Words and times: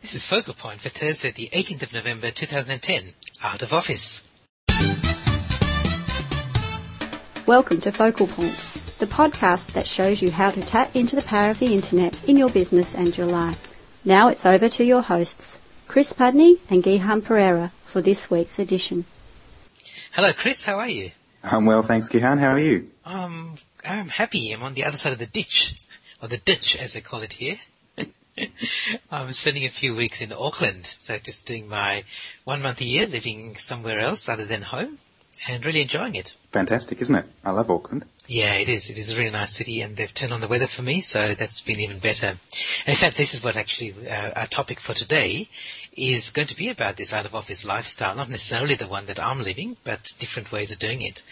This 0.00 0.14
is 0.14 0.24
Focal 0.24 0.54
Point 0.54 0.80
for 0.80 0.88
Thursday, 0.88 1.30
the 1.30 1.50
18th 1.52 1.82
of 1.82 1.92
November 1.92 2.30
2010, 2.30 3.12
out 3.44 3.60
of 3.60 3.74
office. 3.74 4.26
Welcome 7.44 7.82
to 7.82 7.92
Focal 7.92 8.26
Point, 8.26 8.56
the 8.98 9.04
podcast 9.04 9.72
that 9.72 9.86
shows 9.86 10.22
you 10.22 10.30
how 10.30 10.52
to 10.52 10.62
tap 10.62 10.96
into 10.96 11.16
the 11.16 11.22
power 11.22 11.50
of 11.50 11.58
the 11.58 11.74
internet 11.74 12.26
in 12.26 12.38
your 12.38 12.48
business 12.48 12.94
and 12.94 13.16
your 13.16 13.26
life. 13.26 13.74
Now 14.02 14.28
it's 14.28 14.46
over 14.46 14.70
to 14.70 14.84
your 14.84 15.02
hosts, 15.02 15.58
Chris 15.86 16.14
Pudney 16.14 16.56
and 16.70 16.82
Gihan 16.82 17.20
Perera, 17.20 17.70
for 17.84 18.00
this 18.00 18.30
week's 18.30 18.58
edition. 18.58 19.04
Hello, 20.12 20.32
Chris. 20.32 20.64
How 20.64 20.78
are 20.78 20.88
you? 20.88 21.10
I'm 21.42 21.66
well, 21.66 21.82
thanks, 21.82 22.08
Gihan. 22.08 22.40
How 22.40 22.52
are 22.52 22.58
you? 22.58 22.90
Um, 23.04 23.56
I'm 23.86 24.08
happy. 24.08 24.50
I'm 24.52 24.62
on 24.62 24.72
the 24.72 24.84
other 24.84 24.96
side 24.96 25.12
of 25.12 25.18
the 25.18 25.26
ditch, 25.26 25.76
or 26.22 26.28
the 26.28 26.38
ditch, 26.38 26.74
as 26.76 26.94
they 26.94 27.02
call 27.02 27.20
it 27.20 27.34
here. 27.34 27.56
I'm 29.10 29.32
spending 29.32 29.64
a 29.64 29.70
few 29.70 29.94
weeks 29.94 30.20
in 30.20 30.32
Auckland, 30.32 30.86
so 30.86 31.18
just 31.18 31.46
doing 31.46 31.68
my 31.68 32.04
one 32.44 32.62
month 32.62 32.80
a 32.80 32.84
year, 32.84 33.06
living 33.06 33.56
somewhere 33.56 33.98
else 33.98 34.28
other 34.28 34.44
than 34.44 34.62
home, 34.62 34.98
and 35.48 35.64
really 35.64 35.82
enjoying 35.82 36.14
it. 36.14 36.36
Fantastic, 36.52 37.00
isn't 37.00 37.14
it? 37.14 37.26
I 37.44 37.50
love 37.50 37.70
Auckland. 37.70 38.04
Yeah, 38.26 38.54
it 38.54 38.68
is. 38.68 38.90
It 38.90 38.98
is 38.98 39.12
a 39.12 39.16
really 39.16 39.30
nice 39.30 39.54
city, 39.54 39.80
and 39.80 39.96
they've 39.96 40.12
turned 40.12 40.32
on 40.32 40.40
the 40.40 40.48
weather 40.48 40.66
for 40.66 40.82
me, 40.82 41.00
so 41.00 41.34
that's 41.34 41.60
been 41.60 41.80
even 41.80 41.98
better. 41.98 42.26
And 42.26 42.38
in 42.88 42.94
fact, 42.94 43.16
this 43.16 43.34
is 43.34 43.42
what 43.42 43.56
actually 43.56 43.94
uh, 44.08 44.32
our 44.36 44.46
topic 44.46 44.80
for 44.80 44.94
today 44.94 45.48
is 45.96 46.30
going 46.30 46.48
to 46.48 46.56
be 46.56 46.68
about 46.68 46.96
this 46.96 47.12
out 47.12 47.26
of 47.26 47.34
office 47.34 47.66
lifestyle. 47.66 48.14
Not 48.14 48.28
necessarily 48.28 48.74
the 48.74 48.86
one 48.86 49.06
that 49.06 49.20
I'm 49.20 49.42
living, 49.42 49.76
but 49.84 50.14
different 50.18 50.52
ways 50.52 50.70
of 50.70 50.78
doing 50.78 51.02
it. 51.02 51.22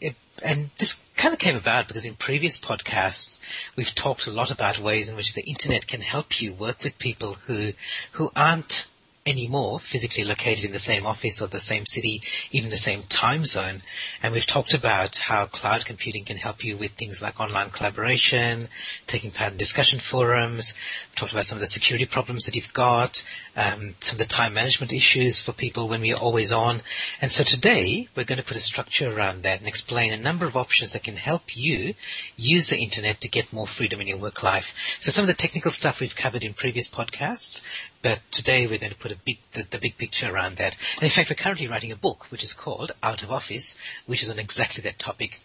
it 0.00 0.14
and 0.42 0.70
this 0.78 1.02
kind 1.16 1.34
of 1.34 1.40
came 1.40 1.56
about 1.56 1.88
because 1.88 2.06
in 2.06 2.14
previous 2.14 2.56
podcasts 2.56 3.38
we've 3.74 3.94
talked 3.94 4.26
a 4.26 4.30
lot 4.30 4.52
about 4.52 4.78
ways 4.78 5.10
in 5.10 5.16
which 5.16 5.34
the 5.34 5.42
internet 5.42 5.88
can 5.88 6.00
help 6.00 6.40
you 6.40 6.52
work 6.54 6.84
with 6.84 6.96
people 6.98 7.34
who 7.46 7.72
who 8.12 8.30
aren't 8.36 8.86
anymore 9.28 9.78
physically 9.78 10.24
located 10.24 10.64
in 10.64 10.72
the 10.72 10.78
same 10.78 11.06
office 11.06 11.40
or 11.40 11.48
the 11.48 11.60
same 11.60 11.86
city, 11.86 12.22
even 12.50 12.70
the 12.70 12.76
same 12.76 13.02
time 13.02 13.44
zone. 13.44 13.82
And 14.22 14.32
we've 14.32 14.46
talked 14.46 14.74
about 14.74 15.16
how 15.16 15.46
cloud 15.46 15.84
computing 15.84 16.24
can 16.24 16.36
help 16.36 16.64
you 16.64 16.76
with 16.76 16.92
things 16.92 17.20
like 17.20 17.38
online 17.38 17.70
collaboration, 17.70 18.68
taking 19.06 19.30
part 19.30 19.52
in 19.52 19.58
discussion 19.58 19.98
forums. 19.98 20.74
We've 21.10 21.16
talked 21.16 21.32
about 21.32 21.46
some 21.46 21.56
of 21.56 21.60
the 21.60 21.66
security 21.66 22.06
problems 22.06 22.46
that 22.46 22.56
you've 22.56 22.72
got, 22.72 23.24
um, 23.56 23.94
some 24.00 24.14
of 24.14 24.18
the 24.18 24.24
time 24.24 24.54
management 24.54 24.92
issues 24.92 25.38
for 25.40 25.52
people 25.52 25.88
when 25.88 26.00
we're 26.00 26.16
always 26.16 26.52
on. 26.52 26.80
And 27.20 27.30
so 27.30 27.44
today 27.44 28.08
we're 28.14 28.24
going 28.24 28.38
to 28.38 28.44
put 28.44 28.56
a 28.56 28.60
structure 28.60 29.10
around 29.10 29.42
that 29.42 29.58
and 29.58 29.68
explain 29.68 30.12
a 30.12 30.16
number 30.16 30.46
of 30.46 30.56
options 30.56 30.92
that 30.92 31.04
can 31.04 31.16
help 31.16 31.56
you 31.56 31.94
use 32.36 32.68
the 32.68 32.78
internet 32.78 33.20
to 33.20 33.28
get 33.28 33.52
more 33.52 33.66
freedom 33.66 34.00
in 34.00 34.06
your 34.06 34.18
work 34.18 34.42
life. 34.42 34.74
So 35.00 35.10
some 35.10 35.22
of 35.22 35.28
the 35.28 35.34
technical 35.34 35.70
stuff 35.70 36.00
we've 36.00 36.16
covered 36.16 36.44
in 36.44 36.54
previous 36.54 36.88
podcasts, 36.88 37.62
but 38.02 38.20
today 38.30 38.66
we're 38.66 38.78
going 38.78 38.92
to 38.92 38.98
put 38.98 39.12
a 39.12 39.16
big, 39.16 39.38
the, 39.52 39.64
the, 39.68 39.78
big 39.78 39.98
picture 39.98 40.32
around 40.32 40.56
that. 40.56 40.76
And 40.96 41.04
in 41.04 41.10
fact, 41.10 41.30
we're 41.30 41.36
currently 41.36 41.66
writing 41.66 41.92
a 41.92 41.96
book 41.96 42.26
which 42.30 42.42
is 42.42 42.54
called 42.54 42.92
Out 43.02 43.22
of 43.22 43.32
Office, 43.32 43.76
which 44.06 44.22
is 44.22 44.30
on 44.30 44.38
exactly 44.38 44.82
that 44.82 44.98
topic. 44.98 45.40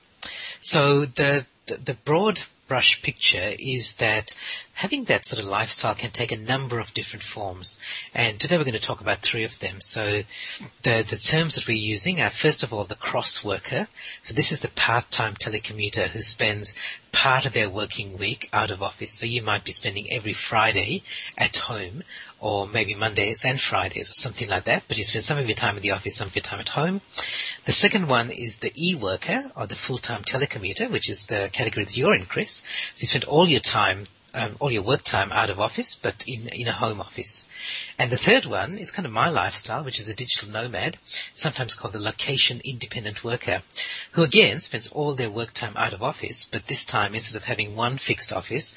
So 0.62 1.06
the, 1.06 1.46
the, 1.66 1.78
the 1.78 1.94
broad 1.94 2.42
brush 2.68 3.02
picture 3.02 3.52
is 3.60 3.94
that 3.94 4.36
having 4.84 5.06
that 5.06 5.26
sort 5.26 5.42
of 5.42 5.48
lifestyle 5.48 5.96
can 5.96 6.12
take 6.12 6.34
a 6.34 6.38
number 6.38 6.78
of 6.78 6.94
different 6.94 7.24
forms. 7.24 7.80
And 8.14 8.38
today 8.38 8.58
we're 8.58 8.66
going 8.66 8.74
to 8.74 8.82
talk 8.82 9.00
about 9.00 9.20
three 9.20 9.46
of 9.46 9.60
them. 9.60 9.80
So 9.80 10.24
the, 10.82 11.06
the 11.10 11.16
terms 11.16 11.56
that 11.56 11.70
we're 11.70 11.78
using 11.78 12.20
are 12.20 12.30
first 12.30 12.64
of 12.64 12.74
all 12.74 12.84
the 12.84 12.96
cross 12.96 13.46
worker. 13.46 13.88
So 14.24 14.34
this 14.34 14.52
is 14.52 14.60
the 14.60 14.68
part-time 14.68 15.36
telecommuter 15.36 16.10
who 16.10 16.20
spends 16.20 16.76
part 17.14 17.46
of 17.46 17.54
their 17.54 17.70
working 17.70 18.18
week 18.18 18.50
out 18.52 18.72
of 18.72 18.84
office. 18.84 19.14
So 19.14 19.26
you 19.26 19.42
might 19.42 19.64
be 19.64 19.72
spending 19.72 20.12
every 20.12 20.34
Friday 20.34 21.04
at 21.38 21.56
home 21.56 22.04
or 22.42 22.68
maybe 22.68 22.94
Mondays 22.94 23.46
and 23.46 23.62
Fridays 23.62 24.10
or 24.10 24.16
something 24.16 24.50
like 24.50 24.66
that, 24.66 24.84
but 24.90 24.98
you 24.98 25.06
spend 25.06 25.24
some 25.24 25.38
of 25.38 25.48
your 25.48 25.56
time 25.56 25.78
in 25.78 25.82
the 25.82 25.92
office, 25.92 26.18
some 26.18 26.28
of 26.28 26.36
your 26.36 26.44
time 26.44 26.60
at 26.60 26.70
home. 26.70 27.00
The 27.64 27.72
second 27.72 28.10
one 28.10 28.32
is 28.32 28.58
the 28.58 28.74
e-worker 28.76 29.44
or 29.56 29.66
the 29.66 29.76
full-time 29.76 30.24
telecommuter, 30.24 30.92
which 30.92 31.10
is 31.10 31.28
the 31.28 31.50
category 31.54 31.86
that 31.86 31.96
you're 31.96 32.14
in, 32.14 32.26
Chris. 32.26 32.64
So 32.96 33.04
you 33.04 33.08
spend 33.08 33.24
all 33.24 33.48
your 33.48 33.62
time 33.62 34.08
um, 34.34 34.56
all 34.60 34.72
your 34.72 34.82
work 34.82 35.04
time 35.04 35.32
out 35.32 35.50
of 35.50 35.60
office, 35.60 35.96
but 35.96 36.24
in 36.28 36.48
in 36.50 36.68
a 36.68 36.72
home 36.74 37.00
office. 37.00 37.46
And 38.00 38.12
the 38.12 38.18
third 38.18 38.46
one 38.46 38.78
is 38.78 38.92
kind 38.92 39.06
of 39.06 39.12
my 39.12 39.30
lifestyle, 39.30 39.84
which 39.84 40.00
is 40.00 40.10
a 40.10 40.16
digital 40.16 40.50
nomad, 40.50 40.98
sometimes 41.34 41.76
called 41.76 41.94
the 41.94 42.00
location 42.00 42.62
independent 42.66 43.24
worker, 43.24 43.62
who 44.12 44.24
again 44.24 44.60
spends 44.60 44.88
all 44.88 45.14
their 45.14 45.30
work 45.30 45.54
time 45.54 45.74
out 45.76 45.94
of 45.94 46.02
office, 46.02 46.46
but 46.46 46.68
this 46.68 46.86
time 46.86 47.14
instead 47.16 47.38
of 47.38 47.46
having 47.46 47.76
one 47.76 47.98
fixed 47.98 48.34
office, 48.34 48.76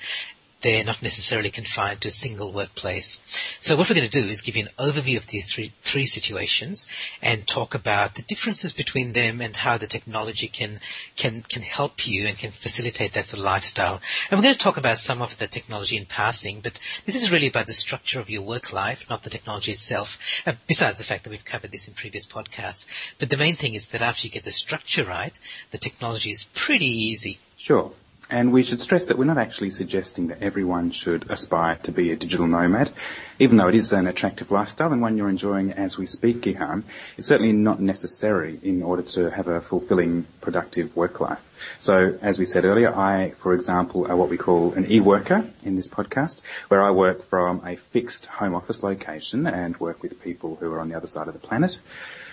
they're 0.67 0.83
not 0.83 1.01
necessarily 1.01 1.49
confined 1.49 2.01
to 2.01 2.09
a 2.09 2.11
single 2.11 2.51
workplace. 2.51 3.23
So 3.61 3.77
what 3.77 3.89
we're 3.89 3.95
going 3.95 4.11
to 4.11 4.21
do 4.23 4.27
is 4.29 4.43
give 4.43 4.57
you 4.57 4.65
an 4.65 4.91
overview 4.91 5.17
of 5.17 5.29
these 5.29 5.47
three, 5.47 5.73
three 5.83 6.07
situations 6.07 6.89
and 7.23 7.47
talk 7.47 7.73
about 7.73 8.17
the 8.17 8.23
differences 8.23 8.73
between 8.73 9.13
them 9.13 9.41
and 9.41 9.55
how 9.55 9.79
the 9.79 9.87
technology 9.87 10.49
can, 10.49 10.81
can, 11.15 11.43
can 11.43 11.63
help 11.63 12.09
you 12.09 12.27
and 12.27 12.37
can 12.37 12.51
facilitate 12.51 13.13
that 13.13 13.27
sort 13.27 13.39
of 13.39 13.45
lifestyle. 13.45 14.01
And 14.29 14.37
we're 14.37 14.43
going 14.43 14.55
to 14.55 14.59
talk 14.59 14.77
about 14.77 14.99
some 14.99 15.23
of 15.23 15.39
the 15.39 15.47
technology 15.47 15.97
in 15.97 16.05
passing, 16.05 16.63
but 16.63 16.81
this 17.05 17.15
is 17.15 17.31
really 17.31 17.47
about 17.47 17.69
the 17.69 17.73
structure 17.73 18.19
of 18.19 18.29
your 18.29 18.43
work 18.43 18.73
life, 18.73 19.09
not 19.09 19.23
the 19.23 19.31
technology 19.31 19.71
itself, 19.71 20.19
uh, 20.49 20.55
besides 20.67 20.99
the 20.99 21.05
fact 21.05 21.23
that 21.23 21.31
we've 21.31 21.45
covered 21.45 21.71
this 21.71 21.87
in 21.87 21.95
previous 21.95 22.27
podcasts. 22.27 22.89
But 23.21 23.31
the 23.31 23.37
main 23.37 23.55
thing 23.55 23.75
is 23.75 23.87
that 23.89 24.03
after 24.03 24.27
you 24.27 24.33
get 24.33 24.43
the 24.43 24.51
structure 24.51 25.05
right, 25.05 25.39
the 25.71 25.79
technology 25.79 26.31
is 26.33 26.43
pretty 26.55 26.87
easy. 26.87 27.39
Sure. 27.57 27.93
And 28.29 28.53
we 28.53 28.65
should 28.65 28.81
stress 28.81 29.05
that 29.05 29.19
we're 29.19 29.25
not 29.25 29.39
actually 29.39 29.71
suggesting 29.71 30.27
that 30.27 30.43
everyone 30.43 30.91
should 30.91 31.31
aspire 31.31 31.77
to 31.85 31.93
be 31.93 32.11
a 32.11 32.17
digital 32.17 32.49
nomad, 32.49 32.93
even 33.39 33.57
though 33.57 33.69
it 33.69 33.77
is 33.77 33.93
an 33.93 34.09
attractive 34.09 34.51
lifestyle 34.51 34.93
and 34.93 35.01
one 35.01 35.17
you're 35.17 35.29
enjoying 35.29 35.71
as 35.73 35.97
we 35.97 36.07
speak, 36.07 36.41
Gihan. 36.41 36.83
It's 37.17 37.29
certainly 37.29 37.53
not 37.53 37.81
necessary 37.81 38.59
in 38.65 38.83
order 38.83 39.03
to 39.03 39.31
have 39.31 39.47
a 39.47 39.61
fulfilling, 39.61 40.27
productive 40.41 40.97
work 40.97 41.21
life. 41.21 41.39
So, 41.79 42.19
as 42.21 42.37
we 42.37 42.47
said 42.47 42.65
earlier, 42.65 42.93
I, 42.93 43.35
for 43.41 43.55
example, 43.55 44.09
are 44.09 44.17
what 44.17 44.29
we 44.29 44.37
call 44.37 44.73
an 44.73 44.91
e-worker 44.91 45.49
in 45.63 45.77
this 45.77 45.87
podcast, 45.87 46.41
where 46.67 46.83
I 46.83 46.91
work 46.91 47.31
from 47.31 47.65
a 47.65 47.77
fixed 47.77 48.27
home 48.27 48.57
office 48.57 48.83
location 48.83 49.47
and 49.47 49.77
work 49.79 50.03
with 50.03 50.21
people 50.21 50.57
who 50.57 50.73
are 50.73 50.81
on 50.81 50.89
the 50.89 50.97
other 50.97 51.07
side 51.07 51.29
of 51.29 51.35
the 51.35 51.47
planet 51.47 51.79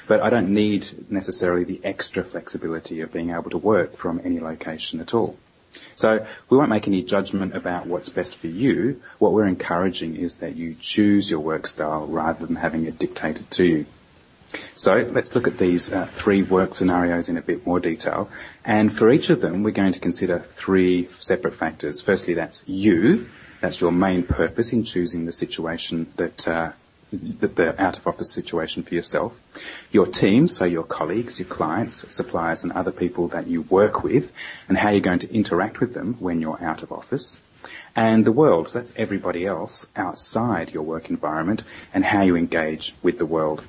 but 0.06 0.22
I 0.22 0.30
don't 0.30 0.50
need 0.50 1.10
necessarily 1.10 1.64
the 1.64 1.80
extra 1.81 2.25
flexibility 2.25 3.00
of 3.00 3.14
being 3.14 3.30
able 3.30 3.50
to 3.52 3.58
work 3.58 3.96
from 3.96 4.20
any 4.25 4.38
location 4.42 5.00
at 5.00 5.14
all. 5.14 5.38
So 5.96 6.26
we 6.50 6.58
won't 6.58 6.70
make 6.70 6.88
any 6.88 7.04
judgment 7.04 7.56
about 7.56 7.88
what's 7.88 8.10
best 8.10 8.36
for 8.36 8.48
you. 8.48 9.02
What 9.20 9.34
we're 9.34 9.48
encouraging 9.48 10.16
is 10.16 10.38
that 10.38 10.56
you 10.56 10.76
choose 10.80 11.30
your 11.30 11.40
work 11.40 11.68
style 11.68 12.06
rather 12.08 12.46
than 12.46 12.58
having 12.58 12.86
it 12.86 13.00
dictated 13.00 13.50
to 13.52 13.64
you. 13.64 13.86
So 14.76 14.98
let's 15.12 15.34
look 15.34 15.48
at 15.48 15.58
these 15.58 15.92
uh, 15.92 16.06
three 16.06 16.44
work 16.44 16.76
scenarios 16.76 17.28
in 17.28 17.38
a 17.38 17.42
bit 17.42 17.66
more 17.66 17.80
detail. 17.80 18.30
And 18.64 18.96
for 18.96 19.12
each 19.12 19.30
of 19.30 19.42
them, 19.42 19.64
we're 19.64 19.72
going 19.72 19.94
to 19.94 20.00
consider 20.00 20.40
three 20.56 21.10
separate 21.20 21.56
factors. 21.56 22.02
Firstly, 22.02 22.34
that's 22.34 22.64
you. 22.68 23.28
That's 23.62 23.82
your 23.82 23.92
main 23.92 24.24
purpose 24.24 24.74
in 24.74 24.84
choosing 24.84 25.26
the 25.26 25.32
situation 25.32 26.12
that 26.18 26.48
uh, 26.48 26.72
the, 27.13 27.47
the 27.47 27.81
out 27.81 27.97
of 27.97 28.07
office 28.07 28.31
situation 28.31 28.84
for 28.84 28.96
yourself, 28.96 29.34
your 29.91 30.07
team, 30.07 30.47
so 30.47 30.66
your 30.66 30.84
colleagues, 30.84 31.40
your 31.40 31.47
clients, 31.47 32.06
suppliers 32.13 32.63
and 32.63 32.72
other 32.74 32.91
people 32.91 33.28
that 33.29 33.47
you 33.47 33.62
work 33.63 34.03
with 34.03 34.31
and 34.68 34.78
how 34.78 34.90
you're 34.90 35.01
going 35.01 35.19
to 35.19 35.34
interact 35.34 35.79
with 35.79 35.94
them 35.94 36.16
when 36.19 36.41
you're 36.41 36.62
out 36.63 36.84
of 36.84 36.91
office. 36.91 37.40
And 37.96 38.25
the 38.25 38.31
world, 38.31 38.69
so 38.69 38.79
that's 38.79 38.91
everybody 38.96 39.46
else 39.46 39.88
outside 39.96 40.72
your 40.72 40.84
work 40.84 41.09
environment 41.09 41.62
and 41.94 42.03
how 42.03 42.24
you 42.24 42.35
engage 42.35 42.96
with 43.03 43.19
the 43.19 43.25
world. 43.25 43.63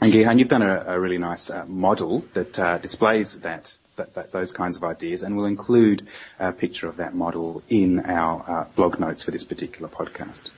And 0.00 0.12
Gihan, 0.12 0.38
you've 0.38 0.48
done 0.48 0.62
a, 0.62 0.84
a 0.86 1.00
really 1.00 1.18
nice 1.18 1.48
uh, 1.48 1.64
model 1.66 2.24
that 2.34 2.58
uh, 2.58 2.78
displays 2.78 3.38
that 3.40 3.74
that, 3.96 4.14
that, 4.14 4.32
those 4.32 4.50
kinds 4.50 4.76
of 4.76 4.82
ideas, 4.82 5.22
and 5.22 5.36
we'll 5.36 5.46
include 5.46 6.04
a 6.40 6.50
picture 6.50 6.88
of 6.88 6.96
that 6.96 7.14
model 7.14 7.62
in 7.68 8.00
our 8.00 8.44
uh, 8.48 8.64
blog 8.74 8.98
notes 8.98 9.22
for 9.22 9.30
this 9.30 9.44
particular 9.44 9.88
podcast. 9.88 10.50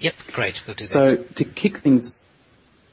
Yep, 0.00 0.14
great. 0.32 0.66
We'll 0.66 0.74
do 0.74 0.86
that. 0.86 0.92
So 0.92 1.16
to 1.16 1.44
kick 1.44 1.78
things, 1.78 2.26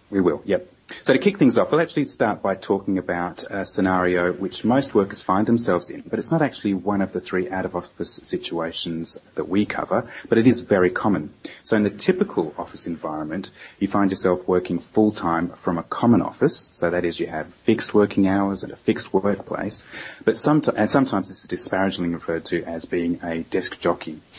we 0.10 0.22
will. 0.22 0.42
Yep. 0.46 0.70
So 1.04 1.14
to 1.14 1.20
kick 1.20 1.40
things 1.40 1.58
off, 1.58 1.72
we'll 1.72 1.82
actually 1.82 2.06
start 2.06 2.42
by 2.42 2.56
talking 2.56 2.98
about 2.98 3.44
a 3.50 3.66
scenario 3.66 4.34
which 4.34 4.64
most 4.64 4.94
workers 4.94 5.22
find 5.22 5.48
themselves 5.48 5.90
in, 5.90 6.02
but 6.02 6.20
it's 6.20 6.30
not 6.30 6.42
actually 6.42 6.74
one 6.74 7.02
of 7.02 7.14
the 7.14 7.22
three 7.22 7.50
out-of-office 7.50 8.20
situations 8.24 9.18
that 9.36 9.48
we 9.48 9.66
cover, 9.66 10.10
but 10.28 10.38
it 10.38 10.46
is 10.46 10.60
very 10.60 10.92
common. 10.92 11.34
So 11.64 11.78
in 11.78 11.84
the 11.84 11.90
typical 11.90 12.54
office 12.58 12.86
environment, 12.86 13.50
you 13.80 13.88
find 13.88 14.12
yourself 14.12 14.46
working 14.48 14.80
full-time 14.80 15.54
from 15.62 15.78
a 15.78 15.84
common 15.84 16.22
office, 16.22 16.70
so 16.74 16.90
that 16.90 17.06
is 17.06 17.20
you 17.20 17.28
have 17.28 17.54
fixed 17.64 17.94
working 17.94 18.28
hours 18.28 18.62
and 18.62 18.72
a 18.72 18.78
fixed 18.78 19.14
workplace, 19.14 19.84
but 20.26 20.38
sometimes, 20.38 20.78
and 20.78 20.92
sometimes 20.92 21.30
this 21.30 21.40
is 21.40 21.48
disparagingly 21.48 22.14
referred 22.14 22.46
to 22.46 22.64
as 22.66 22.86
being 22.86 23.20
a 23.24 23.44
desk 23.44 23.80
jockey. 23.80 24.22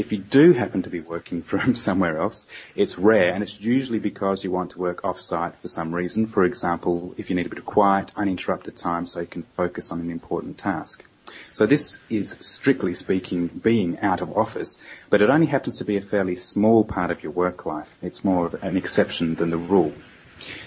If 0.00 0.12
you 0.12 0.16
do 0.16 0.54
happen 0.54 0.82
to 0.84 0.88
be 0.88 1.00
working 1.00 1.42
from 1.50 1.76
somewhere 1.76 2.16
else, 2.16 2.46
it's 2.74 2.96
rare 2.96 3.34
and 3.34 3.42
it's 3.42 3.60
usually 3.60 3.98
because 3.98 4.42
you 4.42 4.50
want 4.50 4.70
to 4.70 4.78
work 4.78 5.04
off-site 5.04 5.60
for 5.60 5.68
some 5.68 5.94
reason. 5.94 6.26
For 6.26 6.42
example, 6.44 7.14
if 7.18 7.28
you 7.28 7.36
need 7.36 7.44
a 7.44 7.50
bit 7.50 7.58
of 7.58 7.66
quiet, 7.66 8.10
uninterrupted 8.16 8.78
time 8.78 9.06
so 9.06 9.20
you 9.20 9.26
can 9.26 9.42
focus 9.54 9.92
on 9.92 10.00
an 10.00 10.10
important 10.10 10.56
task. 10.56 11.04
So 11.52 11.66
this 11.66 11.98
is 12.08 12.34
strictly 12.40 12.94
speaking 12.94 13.48
being 13.48 13.98
out 13.98 14.22
of 14.22 14.34
office, 14.34 14.78
but 15.10 15.20
it 15.20 15.28
only 15.28 15.48
happens 15.48 15.76
to 15.76 15.84
be 15.84 15.98
a 15.98 16.02
fairly 16.02 16.36
small 16.36 16.82
part 16.82 17.10
of 17.10 17.22
your 17.22 17.32
work 17.32 17.66
life. 17.66 17.90
It's 18.00 18.24
more 18.24 18.46
of 18.46 18.54
an 18.62 18.78
exception 18.78 19.34
than 19.34 19.50
the 19.50 19.58
rule. 19.58 19.92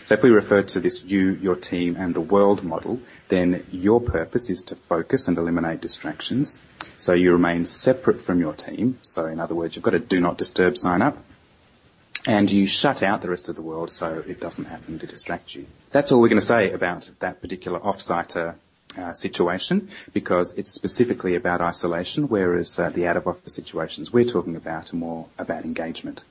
So 0.05 0.15
if 0.15 0.23
we 0.23 0.29
refer 0.29 0.63
to 0.63 0.79
this 0.79 1.03
you, 1.03 1.31
your 1.41 1.55
team 1.55 1.95
and 1.97 2.13
the 2.13 2.21
world 2.21 2.63
model, 2.63 2.99
then 3.29 3.65
your 3.71 3.99
purpose 3.99 4.49
is 4.49 4.61
to 4.63 4.75
focus 4.75 5.27
and 5.27 5.37
eliminate 5.37 5.81
distractions. 5.81 6.57
So 6.97 7.13
you 7.13 7.31
remain 7.31 7.65
separate 7.65 8.25
from 8.25 8.39
your 8.39 8.53
team. 8.53 8.99
So 9.01 9.25
in 9.25 9.39
other 9.39 9.55
words, 9.55 9.75
you've 9.75 9.83
got 9.83 9.93
a 9.93 9.99
do 9.99 10.19
not 10.19 10.37
disturb 10.37 10.77
sign 10.77 11.01
up 11.01 11.17
and 12.25 12.49
you 12.49 12.67
shut 12.67 13.03
out 13.03 13.21
the 13.21 13.29
rest 13.29 13.49
of 13.49 13.55
the 13.55 13.61
world 13.61 13.91
so 13.91 14.23
it 14.27 14.39
doesn't 14.39 14.65
happen 14.65 14.99
to 14.99 15.07
distract 15.07 15.55
you. 15.55 15.65
That's 15.91 16.11
all 16.11 16.21
we're 16.21 16.29
going 16.29 16.39
to 16.39 16.45
say 16.45 16.71
about 16.71 17.09
that 17.19 17.41
particular 17.41 17.83
off-siter 17.85 18.55
uh, 18.97 19.13
situation 19.13 19.89
because 20.13 20.53
it's 20.53 20.71
specifically 20.71 21.35
about 21.35 21.61
isolation, 21.61 22.29
whereas 22.29 22.77
uh, 22.79 22.89
the 22.89 23.07
out-of-office 23.07 23.53
situations 23.53 24.13
we're 24.13 24.23
talking 24.23 24.55
about 24.55 24.93
are 24.93 24.97
more 24.97 25.27
about 25.37 25.65
engagement. 25.65 26.21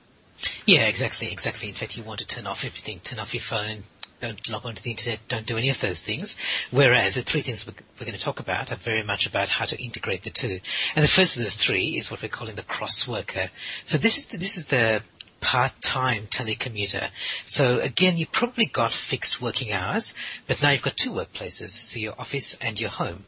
Yeah, 0.65 0.87
exactly, 0.87 1.31
exactly. 1.31 1.69
In 1.69 1.75
fact, 1.75 1.97
you 1.97 2.03
want 2.03 2.19
to 2.19 2.27
turn 2.27 2.47
off 2.47 2.65
everything, 2.65 2.99
turn 3.03 3.19
off 3.19 3.33
your 3.33 3.41
phone, 3.41 3.83
don't 4.23 4.49
log 4.49 4.65
onto 4.65 4.81
the 4.81 4.91
internet, 4.91 5.19
don't 5.27 5.45
do 5.45 5.57
any 5.57 5.69
of 5.69 5.81
those 5.81 6.01
things. 6.01 6.37
Whereas 6.71 7.15
the 7.15 7.21
three 7.21 7.41
things 7.41 7.67
we're, 7.67 7.73
we're, 7.99 8.05
going 8.05 8.17
to 8.17 8.23
talk 8.23 8.39
about 8.39 8.71
are 8.71 8.77
very 8.77 9.03
much 9.03 9.25
about 9.25 9.49
how 9.49 9.65
to 9.65 9.81
integrate 9.81 10.23
the 10.23 10.29
two. 10.29 10.59
And 10.95 11.03
the 11.03 11.09
first 11.09 11.35
of 11.35 11.43
those 11.43 11.57
three 11.57 11.97
is 11.97 12.09
what 12.09 12.21
we're 12.21 12.29
calling 12.29 12.55
the 12.55 12.63
cross 12.63 13.05
worker. 13.05 13.49
So 13.83 13.97
this 13.97 14.17
is 14.17 14.27
the, 14.27 14.37
this 14.37 14.57
is 14.57 14.67
the 14.67 15.03
part-time 15.43 16.23
telecommuter. 16.23 17.09
So 17.45 17.79
again, 17.79 18.15
you 18.15 18.25
probably 18.25 18.65
got 18.65 18.93
fixed 18.93 19.41
working 19.41 19.73
hours, 19.73 20.13
but 20.47 20.61
now 20.61 20.69
you've 20.69 20.81
got 20.81 20.95
two 20.95 21.11
workplaces, 21.11 21.71
so 21.71 21.99
your 21.99 22.13
office 22.17 22.55
and 22.61 22.79
your 22.79 22.89
home. 22.89 23.25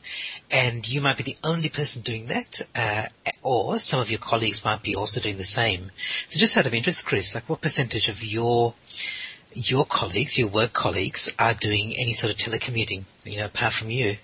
And 0.50 0.88
you 0.88 1.02
might 1.02 1.18
be 1.18 1.24
the 1.24 1.36
only 1.44 1.68
person 1.68 2.02
doing 2.02 2.28
that, 2.28 2.62
uh, 2.74 3.08
or 3.44 3.80
some 3.80 4.00
of 4.00 4.10
your 4.10 4.20
colleagues 4.20 4.64
might 4.64 4.82
be 4.82 4.96
also 4.96 5.20
doing 5.20 5.38
the 5.38 5.44
same. 5.44 5.92
So 6.30 6.40
just 6.40 6.56
out 6.56 6.66
of 6.66 6.74
interest, 6.74 7.06
Chris, 7.06 7.36
like 7.36 7.50
what 7.50 7.62
percentage 7.62 8.08
of 8.08 8.24
your 8.24 8.74
your 9.54 9.86
colleagues, 9.86 10.38
your 10.38 10.50
work 10.50 10.74
colleagues, 10.74 11.34
are 11.38 11.54
doing 11.54 11.94
any 11.98 12.14
sort 12.14 12.34
of 12.34 12.38
telecommuting, 12.38 13.04
you 13.24 13.38
know, 13.38 13.46
apart 13.46 13.74
from 13.74 13.90
you? 13.90 14.18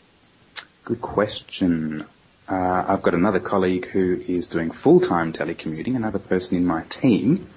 Good 0.83 1.01
question. 1.01 2.05
Uh, 2.51 2.83
I've 2.86 3.01
got 3.01 3.13
another 3.13 3.39
colleague 3.39 3.88
who 3.88 4.21
is 4.27 4.48
doing 4.48 4.71
full-time 4.71 5.31
telecommuting, 5.31 5.95
another 5.95 6.19
person 6.19 6.57
in 6.57 6.65
my 6.65 6.83
team. 6.83 7.50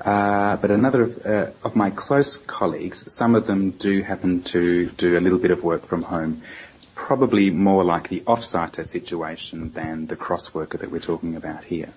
Uh, 0.00 0.56
but 0.56 0.72
another 0.72 1.02
of, 1.02 1.26
uh, 1.26 1.50
of, 1.62 1.76
my 1.76 1.90
close 1.90 2.38
colleagues, 2.38 3.12
some 3.12 3.36
of 3.36 3.46
them 3.46 3.70
do 3.70 4.02
happen 4.02 4.42
to 4.42 4.90
do 4.90 5.16
a 5.16 5.20
little 5.20 5.38
bit 5.38 5.52
of 5.52 5.62
work 5.62 5.86
from 5.86 6.02
home. 6.02 6.42
It's 6.74 6.88
probably 6.96 7.50
more 7.50 7.84
like 7.84 8.08
the 8.08 8.24
off-siter 8.26 8.84
situation 8.84 9.72
than 9.74 10.08
the 10.08 10.16
cross-worker 10.16 10.76
that 10.78 10.90
we're 10.90 10.98
talking 10.98 11.36
about 11.36 11.62
here. 11.62 11.90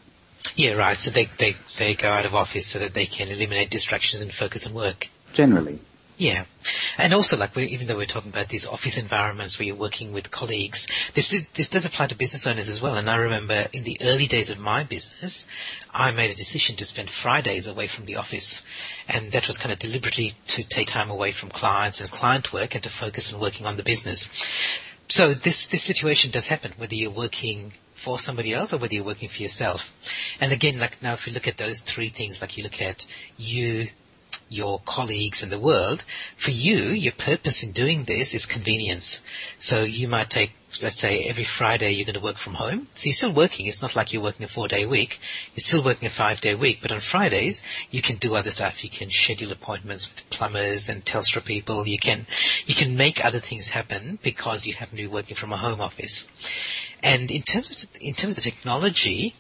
Yeah, 0.55 0.73
right. 0.73 0.97
So 0.97 1.09
they, 1.09 1.25
they, 1.25 1.55
they 1.77 1.95
go 1.95 2.11
out 2.11 2.27
of 2.27 2.35
office 2.35 2.67
so 2.67 2.77
that 2.77 2.93
they 2.93 3.07
can 3.07 3.27
eliminate 3.29 3.71
distractions 3.71 4.21
and 4.21 4.31
focus 4.31 4.67
on 4.67 4.75
work. 4.75 5.09
Generally. 5.33 5.79
Yeah. 6.17 6.45
And 6.97 7.13
also, 7.13 7.35
like, 7.35 7.57
even 7.57 7.87
though 7.87 7.97
we're 7.97 8.05
talking 8.05 8.31
about 8.31 8.47
these 8.47 8.65
office 8.65 8.97
environments 8.97 9.59
where 9.59 9.65
you're 9.65 9.75
working 9.75 10.13
with 10.13 10.31
colleagues, 10.31 10.87
this, 11.13 11.33
is, 11.33 11.47
this 11.49 11.69
does 11.69 11.85
apply 11.85 12.07
to 12.07 12.15
business 12.15 12.47
owners 12.47 12.69
as 12.69 12.81
well. 12.81 12.95
And 12.95 13.09
I 13.09 13.17
remember 13.17 13.65
in 13.73 13.83
the 13.83 13.97
early 14.01 14.25
days 14.25 14.49
of 14.49 14.57
my 14.57 14.83
business, 14.83 15.45
I 15.93 16.11
made 16.11 16.31
a 16.31 16.35
decision 16.35 16.77
to 16.77 16.85
spend 16.85 17.09
Fridays 17.09 17.67
away 17.67 17.87
from 17.87 18.05
the 18.05 18.15
office. 18.15 18.63
And 19.09 19.33
that 19.33 19.47
was 19.47 19.57
kind 19.57 19.73
of 19.73 19.79
deliberately 19.79 20.35
to 20.47 20.63
take 20.63 20.87
time 20.87 21.09
away 21.09 21.31
from 21.31 21.49
clients 21.49 21.99
and 21.99 22.09
client 22.09 22.53
work 22.53 22.75
and 22.75 22.83
to 22.83 22.89
focus 22.89 23.33
on 23.33 23.41
working 23.41 23.65
on 23.65 23.75
the 23.75 23.83
business. 23.83 24.29
So 25.09 25.33
this, 25.33 25.67
this 25.67 25.83
situation 25.83 26.31
does 26.31 26.47
happen, 26.47 26.71
whether 26.77 26.95
you're 26.95 27.11
working 27.11 27.73
for 27.93 28.19
somebody 28.19 28.53
else 28.53 28.71
or 28.71 28.77
whether 28.77 28.93
you're 28.93 29.03
working 29.03 29.29
for 29.29 29.41
yourself. 29.41 29.93
And 30.39 30.53
again, 30.53 30.79
like 30.79 31.01
now 31.01 31.13
if 31.13 31.27
you 31.27 31.33
look 31.33 31.47
at 31.47 31.57
those 31.57 31.81
three 31.81 32.09
things, 32.09 32.39
like 32.39 32.57
you 32.57 32.63
look 32.63 32.81
at 32.81 33.05
you, 33.37 33.89
your 34.49 34.79
colleagues 34.85 35.41
in 35.41 35.49
the 35.49 35.59
world, 35.59 36.05
for 36.35 36.51
you, 36.51 36.77
your 36.77 37.13
purpose 37.13 37.63
in 37.63 37.71
doing 37.71 38.03
this 38.03 38.33
is 38.33 38.45
convenience. 38.45 39.21
So 39.57 39.83
you 39.83 40.07
might 40.07 40.29
take, 40.29 40.53
let's 40.83 40.99
say, 40.99 41.23
every 41.27 41.43
Friday 41.43 41.91
you're 41.91 42.05
going 42.05 42.13
to 42.15 42.19
work 42.19 42.37
from 42.37 42.55
home. 42.55 42.87
So 42.93 43.07
you're 43.07 43.13
still 43.13 43.31
working. 43.31 43.65
It's 43.65 43.81
not 43.81 43.95
like 43.95 44.13
you're 44.13 44.21
working 44.21 44.45
a 44.45 44.49
four-day 44.49 44.85
week. 44.85 45.19
You're 45.55 45.61
still 45.61 45.83
working 45.83 46.05
a 46.05 46.11
five-day 46.11 46.55
week. 46.55 46.79
But 46.81 46.91
on 46.91 46.99
Fridays, 46.99 47.63
you 47.89 48.01
can 48.01 48.17
do 48.17 48.35
other 48.35 48.51
stuff. 48.51 48.83
You 48.83 48.89
can 48.89 49.09
schedule 49.09 49.51
appointments 49.51 50.07
with 50.07 50.29
plumbers 50.29 50.89
and 50.89 51.03
Telstra 51.03 51.43
people. 51.43 51.87
You 51.87 51.97
can, 51.97 52.27
you 52.65 52.75
can 52.75 52.95
make 52.95 53.25
other 53.25 53.39
things 53.39 53.69
happen 53.69 54.19
because 54.21 54.67
you 54.67 54.73
happen 54.73 54.97
to 54.97 55.03
be 55.03 55.07
working 55.07 55.35
from 55.35 55.53
a 55.53 55.57
home 55.57 55.81
office. 55.81 56.29
And 57.01 57.31
in 57.31 57.41
terms 57.41 57.71
of, 57.71 57.89
in 58.01 58.13
terms 58.13 58.37
of 58.37 58.43
the 58.43 58.49
technology, 58.49 59.33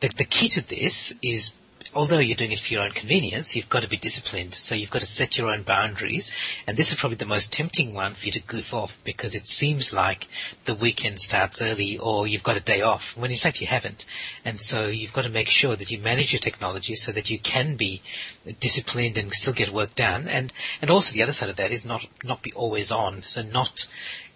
the, 0.00 0.08
the 0.08 0.24
key 0.24 0.48
to 0.50 0.66
this 0.66 1.14
is 1.22 1.52
although 1.94 2.18
you're 2.18 2.36
doing 2.36 2.52
it 2.52 2.60
for 2.60 2.72
your 2.72 2.82
own 2.82 2.90
convenience, 2.90 3.54
you've 3.54 3.68
got 3.68 3.82
to 3.82 3.88
be 3.88 3.96
disciplined. 3.96 4.54
So 4.54 4.74
you've 4.74 4.90
got 4.90 5.00
to 5.00 5.06
set 5.06 5.36
your 5.36 5.48
own 5.48 5.62
boundaries. 5.62 6.32
And 6.66 6.76
this 6.76 6.92
is 6.92 6.98
probably 6.98 7.16
the 7.16 7.26
most 7.26 7.52
tempting 7.52 7.92
one 7.92 8.12
for 8.12 8.26
you 8.26 8.32
to 8.32 8.40
goof 8.40 8.72
off 8.72 8.98
because 9.04 9.34
it 9.34 9.46
seems 9.46 9.92
like 9.92 10.26
the 10.64 10.74
weekend 10.74 11.20
starts 11.20 11.60
early 11.60 11.98
or 11.98 12.26
you've 12.26 12.42
got 12.42 12.56
a 12.56 12.60
day 12.60 12.80
off 12.80 13.16
when 13.16 13.30
in 13.30 13.36
fact 13.36 13.60
you 13.60 13.66
haven't. 13.66 14.06
And 14.44 14.58
so 14.58 14.88
you've 14.88 15.12
got 15.12 15.24
to 15.24 15.30
make 15.30 15.48
sure 15.48 15.76
that 15.76 15.90
you 15.90 15.98
manage 15.98 16.32
your 16.32 16.40
technology 16.40 16.94
so 16.94 17.12
that 17.12 17.30
you 17.30 17.38
can 17.38 17.76
be 17.76 18.02
disciplined 18.60 19.18
and 19.18 19.32
still 19.32 19.54
get 19.54 19.70
work 19.70 19.94
done. 19.94 20.26
And, 20.28 20.52
and 20.80 20.90
also 20.90 21.12
the 21.12 21.22
other 21.22 21.32
side 21.32 21.50
of 21.50 21.56
that 21.56 21.72
is 21.72 21.84
not, 21.84 22.06
not 22.24 22.42
be 22.42 22.52
always 22.52 22.90
on. 22.90 23.22
So 23.22 23.42
not 23.42 23.86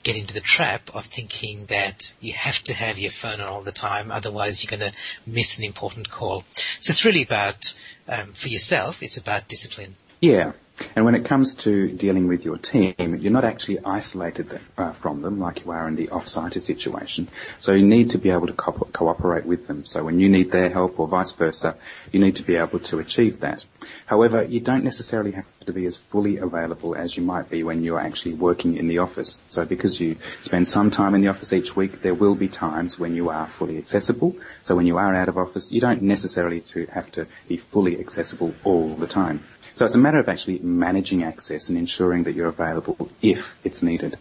get 0.03 0.17
into 0.17 0.35
the 0.35 0.41
trap 0.41 0.95
of 0.95 1.07
thinking 1.07 1.67
that 1.67 2.13
you 2.21 2.33
have 2.33 2.63
to 2.65 2.75
have 2.75 2.99
your 2.99 3.11
phone 3.11 3.41
on 3.41 3.49
all 3.49 3.63
the 3.63 3.73
time, 3.73 4.11
otherwise 4.11 4.63
you're 4.63 4.79
going 4.79 4.91
to 4.91 4.97
miss 5.27 5.59
an 5.59 5.65
important 5.65 6.11
call. 6.11 6.45
So 6.79 6.91
it's 6.91 7.05
really 7.05 7.23
about, 7.23 7.75
um, 8.09 8.33
for 8.33 8.49
yourself, 8.49 9.03
it's 9.03 9.17
about 9.17 9.49
discipline. 9.49 9.97
Yeah. 10.21 10.53
And 10.95 11.07
when 11.07 11.15
it 11.15 11.25
comes 11.25 11.55
to 11.55 11.91
dealing 11.93 12.29
with 12.29 12.45
your 12.45 12.59
team, 12.59 12.95
you're 12.99 13.33
not 13.33 13.45
actually 13.45 13.79
isolated 13.83 14.61
uh, 14.77 14.93
from 14.93 15.23
them 15.23 15.41
like 15.41 15.65
you 15.65 15.71
are 15.71 15.89
in 15.89 15.97
the 15.97 16.11
off-site 16.11 16.53
situation. 16.61 17.29
So 17.59 17.73
you 17.73 17.87
need 17.87 18.11
to 18.11 18.19
be 18.19 18.31
able 18.31 18.47
to 18.47 18.53
co- 18.53 18.89
cooperate 18.93 19.47
with 19.47 19.69
them. 19.69 19.87
So 19.87 20.05
when 20.05 20.21
you 20.21 20.29
need 20.29 20.53
their 20.53 20.69
help 20.69 21.01
or 21.01 21.09
vice 21.09 21.33
versa, 21.33 21.77
you 22.13 22.21
need 22.21 22.37
to 22.37 22.43
be 22.43 22.57
able 22.57 22.79
to 22.81 22.99
achieve 22.99 23.41
that. 23.41 23.65
However, 24.05 24.45
you 24.45 24.61
don't 24.61 24.85
necessarily 24.85 25.33
have 25.33 25.47
to 25.67 25.73
be 25.73 25.87
as 25.87 25.97
fully 25.97 26.39
available 26.39 26.95
as 26.95 27.17
you 27.17 27.23
might 27.23 27.51
be 27.51 27.63
when 27.63 27.83
you're 27.83 28.01
actually 28.01 28.35
working 28.35 28.77
in 28.77 28.89
the 28.89 28.99
office. 28.99 29.41
So 29.49 29.65
because 29.65 30.01
you 30.01 30.17
spend 30.41 30.67
some 30.69 30.91
time 30.91 31.15
in 31.15 31.21
the 31.21 31.29
office 31.29 31.53
each 31.53 31.77
week, 31.77 32.03
there 32.03 32.15
will 32.15 32.35
be 32.35 32.49
times 32.49 32.99
when 32.99 33.15
you 33.15 33.29
are 33.31 33.49
fully 33.49 33.79
accessible. 33.79 34.35
So 34.63 34.75
when 34.75 34.87
you 34.87 34.99
are 34.99 35.15
out 35.15 35.29
of 35.29 35.39
office, 35.39 35.71
you 35.71 35.81
don't 35.81 36.03
necessarily 36.03 36.61
to 36.73 36.87
have 36.87 37.11
to 37.13 37.27
be 37.49 37.57
fully 37.57 37.99
accessible 37.99 38.55
all 38.65 38.95
the 38.95 39.07
time. 39.07 39.45
So 39.75 39.85
it's 39.85 39.95
a 39.95 39.99
matter 39.99 40.19
of 40.19 40.29
actually 40.29 40.59
managing 40.61 41.23
access 41.23 41.69
and 41.69 41.77
ensuring 41.77 42.25
that 42.25 42.35
you're 42.35 42.49
available 42.49 43.11
if 43.21 43.55
it's 43.63 43.83
needed. 43.83 44.19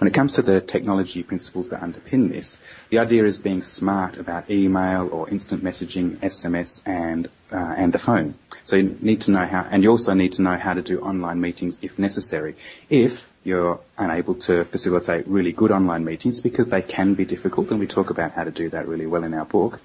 When 0.00 0.08
it 0.08 0.14
comes 0.14 0.32
to 0.32 0.42
the 0.42 0.62
technology 0.62 1.22
principles 1.22 1.68
that 1.68 1.82
underpin 1.82 2.30
this, 2.30 2.56
the 2.88 2.98
idea 2.98 3.26
is 3.26 3.36
being 3.36 3.62
smart 3.62 4.16
about 4.16 4.50
email 4.50 5.08
or 5.12 5.28
instant 5.28 5.62
messaging, 5.62 6.16
SMS, 6.20 6.80
and 6.86 7.28
uh, 7.52 7.74
and 7.76 7.92
the 7.92 7.98
phone. 7.98 8.34
So 8.64 8.76
you 8.76 8.96
need 9.02 9.20
to 9.22 9.30
know 9.30 9.46
how, 9.46 9.68
and 9.70 9.82
you 9.82 9.90
also 9.90 10.14
need 10.14 10.32
to 10.34 10.42
know 10.42 10.56
how 10.56 10.72
to 10.72 10.80
do 10.80 11.00
online 11.00 11.40
meetings 11.40 11.78
if 11.82 11.98
necessary. 11.98 12.56
If 12.88 13.20
you're 13.44 13.80
unable 13.98 14.34
to 14.46 14.64
facilitate 14.64 15.28
really 15.28 15.52
good 15.52 15.70
online 15.70 16.04
meetings 16.04 16.40
because 16.40 16.68
they 16.70 16.82
can 16.82 17.12
be 17.14 17.26
difficult, 17.26 17.70
and 17.70 17.78
we 17.78 17.86
talk 17.86 18.08
about 18.08 18.32
how 18.32 18.44
to 18.44 18.50
do 18.50 18.70
that 18.70 18.88
really 18.88 19.06
well 19.06 19.24
in 19.24 19.34
our 19.34 19.44
book 19.44 19.80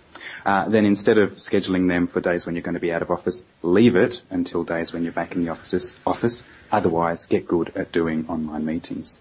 uh, 0.45 0.69
then 0.69 0.85
instead 0.85 1.17
of 1.17 1.33
scheduling 1.33 1.87
them 1.87 2.07
for 2.07 2.21
days 2.21 2.45
when 2.45 2.55
you're 2.55 2.61
going 2.61 2.75
to 2.75 2.79
be 2.79 2.93
out 2.93 3.01
of 3.01 3.09
office, 3.09 3.43
leave 3.63 3.95
it 3.95 4.21
until 4.29 4.63
days 4.63 4.93
when 4.93 5.03
you're 5.03 5.11
back 5.11 5.35
in 5.35 5.43
the 5.43 5.51
office. 5.51 5.95
office. 6.05 6.43
Otherwise, 6.71 7.25
get 7.25 7.47
good 7.47 7.71
at 7.75 7.91
doing 7.91 8.25
online 8.27 8.65
meetings. 8.65 9.17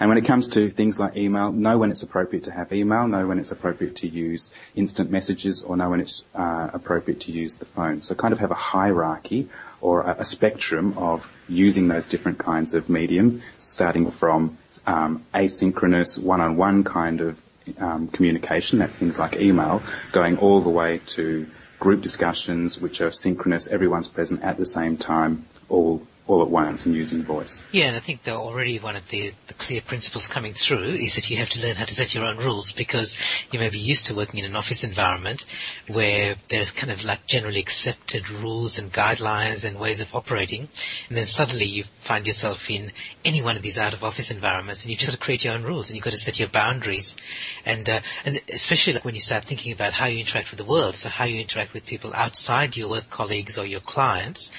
And 0.00 0.08
when 0.08 0.18
it 0.18 0.26
comes 0.26 0.48
to 0.48 0.70
things 0.70 0.98
like 0.98 1.16
email, 1.16 1.52
know 1.52 1.78
when 1.78 1.90
it's 1.90 2.02
appropriate 2.02 2.44
to 2.44 2.52
have 2.52 2.72
email, 2.72 3.06
know 3.06 3.26
when 3.26 3.38
it's 3.38 3.50
appropriate 3.50 3.96
to 3.96 4.08
use 4.08 4.50
instant 4.74 5.10
messages, 5.10 5.62
or 5.62 5.76
know 5.76 5.90
when 5.90 6.00
it's 6.00 6.22
uh, 6.34 6.70
appropriate 6.72 7.20
to 7.22 7.32
use 7.32 7.56
the 7.56 7.66
phone. 7.66 8.02
So 8.02 8.14
kind 8.14 8.32
of 8.32 8.40
have 8.40 8.50
a 8.50 8.54
hierarchy 8.54 9.48
or 9.80 10.02
a, 10.02 10.16
a 10.20 10.24
spectrum 10.24 10.96
of 10.96 11.26
using 11.48 11.88
those 11.88 12.06
different 12.06 12.38
kinds 12.38 12.74
of 12.74 12.88
medium, 12.88 13.42
starting 13.58 14.10
from 14.10 14.58
um, 14.86 15.24
asynchronous 15.34 16.18
one-on-one 16.18 16.84
kind 16.84 17.20
of 17.20 17.38
um, 17.78 18.08
communication, 18.08 18.78
that's 18.78 18.96
things 18.96 19.18
like 19.18 19.34
email, 19.34 19.82
going 20.12 20.38
all 20.38 20.60
the 20.60 20.70
way 20.70 21.00
to 21.06 21.46
group 21.78 22.02
discussions 22.02 22.78
which 22.78 23.00
are 23.00 23.10
synchronous, 23.10 23.68
everyone's 23.68 24.08
present 24.08 24.42
at 24.42 24.56
the 24.56 24.66
same 24.66 24.96
time, 24.96 25.46
all 25.68 26.02
all 26.28 26.42
at 26.42 26.50
once 26.50 26.84
and 26.84 26.94
using 26.94 27.22
voice. 27.22 27.60
Yeah, 27.72 27.86
and 27.86 27.96
I 27.96 28.00
think 28.00 28.22
that 28.24 28.34
already 28.34 28.78
one 28.78 28.96
of 28.96 29.08
the, 29.08 29.32
the 29.46 29.54
clear 29.54 29.80
principles 29.80 30.28
coming 30.28 30.52
through 30.52 30.84
is 30.84 31.14
that 31.14 31.30
you 31.30 31.38
have 31.38 31.48
to 31.50 31.62
learn 31.66 31.76
how 31.76 31.86
to 31.86 31.94
set 31.94 32.14
your 32.14 32.24
own 32.24 32.36
rules 32.36 32.70
because 32.70 33.16
you 33.50 33.58
may 33.58 33.70
be 33.70 33.78
used 33.78 34.06
to 34.06 34.14
working 34.14 34.38
in 34.38 34.46
an 34.46 34.54
office 34.54 34.84
environment 34.84 35.46
where 35.88 36.36
there 36.50 36.60
are 36.62 36.66
kind 36.66 36.92
of 36.92 37.02
like 37.02 37.26
generally 37.26 37.58
accepted 37.58 38.28
rules 38.28 38.78
and 38.78 38.92
guidelines 38.92 39.66
and 39.66 39.80
ways 39.80 40.00
of 40.00 40.14
operating, 40.14 40.68
and 41.08 41.16
then 41.16 41.26
suddenly 41.26 41.64
you 41.64 41.84
find 41.98 42.26
yourself 42.26 42.70
in 42.70 42.92
any 43.24 43.42
one 43.42 43.56
of 43.56 43.62
these 43.62 43.78
out 43.78 43.94
of 43.94 44.04
office 44.04 44.30
environments 44.30 44.82
and 44.82 44.90
you've 44.90 45.00
just 45.00 45.10
got 45.10 45.18
to 45.18 45.24
create 45.24 45.44
your 45.44 45.54
own 45.54 45.62
rules 45.62 45.88
and 45.88 45.96
you've 45.96 46.04
got 46.04 46.12
to 46.12 46.18
set 46.18 46.38
your 46.38 46.48
boundaries. 46.48 47.16
And, 47.64 47.88
uh, 47.88 48.00
and 48.26 48.40
especially 48.52 48.92
like 48.92 49.04
when 49.04 49.14
you 49.14 49.20
start 49.22 49.44
thinking 49.44 49.72
about 49.72 49.94
how 49.94 50.06
you 50.06 50.18
interact 50.18 50.50
with 50.50 50.58
the 50.58 50.64
world, 50.64 50.94
so 50.94 51.08
how 51.08 51.24
you 51.24 51.40
interact 51.40 51.72
with 51.72 51.86
people 51.86 52.12
outside 52.14 52.76
your 52.76 52.90
work 52.90 53.08
colleagues 53.08 53.58
or 53.58 53.64
your 53.64 53.80
clients, 53.80 54.50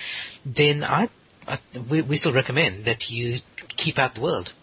then 0.43 0.83
I 0.83 1.09
Uh, 1.49 1.57
we, 1.89 2.01
we 2.03 2.15
still 2.15 2.31
recommend 2.31 2.85
that 2.85 3.09
you 3.09 3.39
keep 3.75 3.97
out 3.97 4.15
the 4.15 4.21
world. 4.21 4.53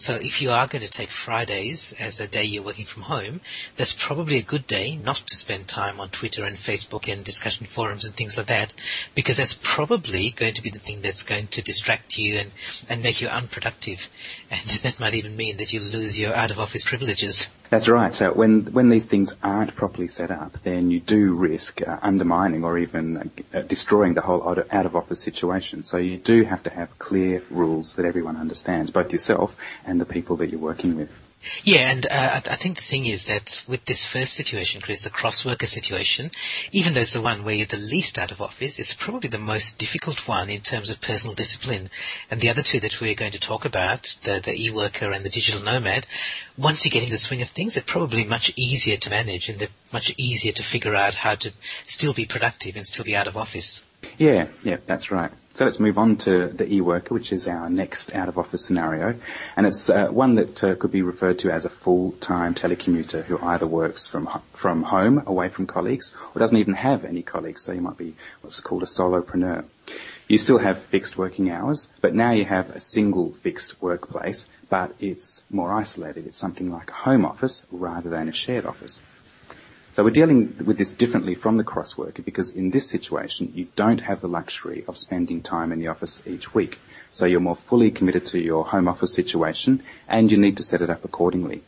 So 0.00 0.14
if 0.14 0.40
you 0.40 0.50
are 0.50 0.66
going 0.66 0.80
to 0.80 0.90
take 0.90 1.10
Fridays 1.10 1.92
as 2.00 2.20
a 2.20 2.26
day 2.26 2.42
you're 2.42 2.62
working 2.62 2.86
from 2.86 3.02
home, 3.02 3.42
that's 3.76 3.92
probably 3.92 4.38
a 4.38 4.42
good 4.42 4.66
day 4.66 4.96
not 4.96 5.16
to 5.16 5.36
spend 5.36 5.68
time 5.68 6.00
on 6.00 6.08
Twitter 6.08 6.42
and 6.42 6.56
Facebook 6.56 7.06
and 7.06 7.22
discussion 7.22 7.66
forums 7.66 8.06
and 8.06 8.14
things 8.14 8.38
like 8.38 8.46
that, 8.46 8.72
because 9.14 9.36
that's 9.36 9.58
probably 9.62 10.30
going 10.30 10.54
to 10.54 10.62
be 10.62 10.70
the 10.70 10.78
thing 10.78 11.02
that's 11.02 11.22
going 11.22 11.48
to 11.48 11.60
distract 11.60 12.16
you 12.16 12.36
and, 12.36 12.52
and 12.88 13.02
make 13.02 13.20
you 13.20 13.28
unproductive. 13.28 14.08
And 14.50 14.68
that 14.82 14.98
might 14.98 15.14
even 15.14 15.36
mean 15.36 15.58
that 15.58 15.74
you 15.74 15.80
lose 15.80 16.18
your 16.18 16.34
out 16.34 16.50
of 16.50 16.58
office 16.58 16.82
privileges. 16.82 17.54
That's 17.70 17.86
right. 17.86 18.12
So 18.12 18.32
when 18.32 18.64
when 18.72 18.88
these 18.88 19.04
things 19.04 19.32
aren't 19.44 19.76
properly 19.76 20.08
set 20.08 20.32
up, 20.32 20.58
then 20.64 20.90
you 20.90 20.98
do 20.98 21.32
risk 21.32 21.80
uh, 21.86 21.98
undermining 22.02 22.64
or 22.64 22.76
even 22.78 23.30
uh, 23.54 23.60
destroying 23.60 24.14
the 24.14 24.22
whole 24.22 24.42
out 24.72 24.86
of 24.86 24.96
office 24.96 25.20
situation. 25.20 25.84
So 25.84 25.96
you 25.96 26.16
do 26.16 26.42
have 26.42 26.64
to 26.64 26.70
have 26.70 26.98
clear 26.98 27.44
rules 27.48 27.94
that 27.94 28.04
everyone 28.04 28.36
understands, 28.36 28.90
both 28.90 29.12
yourself 29.12 29.54
and 29.90 30.00
the 30.00 30.06
people 30.06 30.36
that 30.36 30.50
you're 30.50 30.60
working 30.60 30.96
with. 30.96 31.10
Yeah, 31.64 31.90
and 31.90 32.06
uh, 32.06 32.34
I, 32.34 32.56
think 32.56 32.76
the 32.76 32.82
thing 32.82 33.06
is 33.06 33.24
that 33.24 33.64
with 33.66 33.86
this 33.86 34.04
first 34.04 34.34
situation, 34.34 34.82
Chris, 34.82 35.04
the 35.04 35.10
cross-worker 35.10 35.64
situation, 35.64 36.30
even 36.70 36.92
though 36.92 37.00
it's 37.00 37.14
the 37.14 37.22
one 37.22 37.44
where 37.44 37.54
you're 37.54 37.66
the 37.66 37.78
least 37.78 38.18
out 38.18 38.30
of 38.30 38.42
office, 38.42 38.78
it's 38.78 38.92
probably 38.92 39.30
the 39.30 39.38
most 39.38 39.78
difficult 39.78 40.28
one 40.28 40.50
in 40.50 40.60
terms 40.60 40.90
of 40.90 41.00
personal 41.00 41.34
discipline. 41.34 41.88
And 42.30 42.42
the 42.42 42.50
other 42.50 42.62
two 42.62 42.78
that 42.80 43.00
we're 43.00 43.14
going 43.14 43.32
to 43.32 43.40
talk 43.40 43.64
about, 43.64 44.18
the, 44.24 44.40
the 44.44 44.54
e-worker 44.54 45.10
and 45.10 45.24
the 45.24 45.30
digital 45.30 45.64
nomad, 45.64 46.06
once 46.58 46.84
you 46.84 46.90
get 46.90 47.04
in 47.04 47.10
the 47.10 47.16
swing 47.16 47.40
of 47.40 47.48
things, 47.48 47.72
they're 47.72 47.82
probably 47.84 48.24
much 48.24 48.52
easier 48.54 48.98
to 48.98 49.08
manage 49.08 49.48
and 49.48 49.58
they're 49.58 49.68
much 49.94 50.12
easier 50.18 50.52
to 50.52 50.62
figure 50.62 50.94
out 50.94 51.14
how 51.14 51.34
to 51.36 51.52
still 51.84 52.12
be 52.12 52.26
productive 52.26 52.76
and 52.76 52.84
still 52.84 53.06
be 53.06 53.16
out 53.16 53.26
of 53.26 53.36
office. 53.38 53.86
Yeah, 54.20 54.48
yeah, 54.62 54.76
that's 54.84 55.10
right. 55.10 55.32
So 55.54 55.64
let's 55.64 55.80
move 55.80 55.96
on 55.96 56.16
to 56.18 56.48
the 56.48 56.70
e-worker, 56.70 57.14
which 57.14 57.32
is 57.32 57.48
our 57.48 57.70
next 57.70 58.12
out-of-office 58.12 58.62
scenario. 58.62 59.18
And 59.56 59.66
it's 59.66 59.88
uh, 59.88 60.08
one 60.08 60.34
that 60.34 60.62
uh, 60.62 60.74
could 60.74 60.92
be 60.92 61.00
referred 61.00 61.38
to 61.38 61.50
as 61.50 61.64
a 61.64 61.70
full-time 61.70 62.54
telecommuter 62.54 63.24
who 63.24 63.38
either 63.38 63.66
works 63.66 64.06
from, 64.06 64.28
from 64.52 64.82
home, 64.82 65.22
away 65.26 65.48
from 65.48 65.66
colleagues, 65.66 66.12
or 66.34 66.38
doesn't 66.38 66.58
even 66.58 66.74
have 66.74 67.06
any 67.06 67.22
colleagues. 67.22 67.62
So 67.62 67.72
you 67.72 67.80
might 67.80 67.96
be 67.96 68.14
what's 68.42 68.60
called 68.60 68.82
a 68.82 68.86
solopreneur. 68.86 69.64
You 70.28 70.36
still 70.36 70.58
have 70.58 70.82
fixed 70.82 71.16
working 71.16 71.50
hours, 71.50 71.88
but 72.02 72.14
now 72.14 72.32
you 72.32 72.44
have 72.44 72.68
a 72.68 72.80
single 72.80 73.32
fixed 73.42 73.80
workplace, 73.80 74.48
but 74.68 74.94
it's 75.00 75.44
more 75.48 75.72
isolated. 75.72 76.26
It's 76.26 76.36
something 76.36 76.70
like 76.70 76.90
a 76.90 77.04
home 77.08 77.24
office 77.24 77.64
rather 77.72 78.10
than 78.10 78.28
a 78.28 78.32
shared 78.32 78.66
office. 78.66 79.00
So 80.00 80.04
we're 80.04 80.12
dealing 80.12 80.56
with 80.64 80.78
this 80.78 80.94
differently 80.94 81.34
from 81.34 81.58
the 81.58 81.62
crossworker 81.62 82.24
because 82.24 82.48
in 82.48 82.70
this 82.70 82.88
situation, 82.88 83.52
you 83.54 83.66
don't 83.76 84.00
have 84.00 84.22
the 84.22 84.28
luxury 84.28 84.82
of 84.88 84.96
spending 84.96 85.42
time 85.42 85.72
in 85.72 85.78
the 85.78 85.88
office 85.88 86.22
each 86.24 86.54
week. 86.54 86.78
So 87.10 87.26
you're 87.26 87.38
more 87.38 87.58
fully 87.68 87.90
committed 87.90 88.24
to 88.28 88.38
your 88.38 88.64
home 88.64 88.88
office 88.88 89.12
situation 89.12 89.82
and 90.08 90.32
you 90.32 90.38
need 90.38 90.56
to 90.56 90.62
set 90.62 90.80
it 90.80 90.88
up 90.88 91.04
accordingly. 91.04 91.64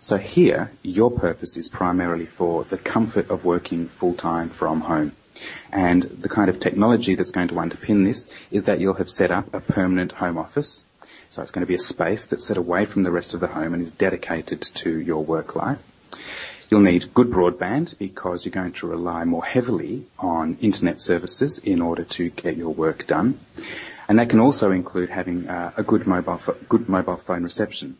So 0.00 0.16
here, 0.16 0.72
your 0.82 1.08
purpose 1.08 1.56
is 1.56 1.68
primarily 1.68 2.26
for 2.26 2.64
the 2.64 2.78
comfort 2.78 3.30
of 3.30 3.44
working 3.44 3.90
full-time 3.90 4.50
from 4.50 4.80
home. 4.80 5.12
And 5.70 6.02
the 6.02 6.28
kind 6.28 6.50
of 6.50 6.58
technology 6.58 7.14
that's 7.14 7.30
going 7.30 7.46
to 7.46 7.54
underpin 7.54 8.04
this 8.04 8.28
is 8.50 8.64
that 8.64 8.80
you'll 8.80 8.94
have 8.94 9.08
set 9.08 9.30
up 9.30 9.54
a 9.54 9.60
permanent 9.60 10.10
home 10.10 10.36
office. 10.36 10.82
So 11.28 11.42
it's 11.42 11.52
going 11.52 11.64
to 11.64 11.68
be 11.68 11.76
a 11.76 11.78
space 11.78 12.26
that's 12.26 12.44
set 12.44 12.56
away 12.56 12.86
from 12.86 13.04
the 13.04 13.12
rest 13.12 13.34
of 13.34 13.38
the 13.38 13.46
home 13.46 13.72
and 13.72 13.80
is 13.80 13.92
dedicated 13.92 14.62
to 14.62 14.98
your 14.98 15.24
work 15.24 15.54
life. 15.54 15.78
You'll 16.70 16.80
need 16.80 17.14
good 17.14 17.30
broadband 17.30 17.96
because 17.98 18.44
you're 18.44 18.52
going 18.52 18.72
to 18.72 18.86
rely 18.86 19.24
more 19.24 19.44
heavily 19.44 20.06
on 20.18 20.58
internet 20.60 21.00
services 21.00 21.58
in 21.58 21.80
order 21.80 22.04
to 22.04 22.28
get 22.28 22.58
your 22.58 22.74
work 22.74 23.06
done. 23.06 23.40
And 24.06 24.18
that 24.18 24.28
can 24.28 24.38
also 24.38 24.70
include 24.70 25.08
having 25.08 25.48
uh, 25.48 25.72
a 25.78 25.82
good 25.82 26.06
mobile, 26.06 26.36
fo- 26.36 26.56
good 26.68 26.88
mobile 26.88 27.16
phone 27.16 27.42
reception. 27.42 27.96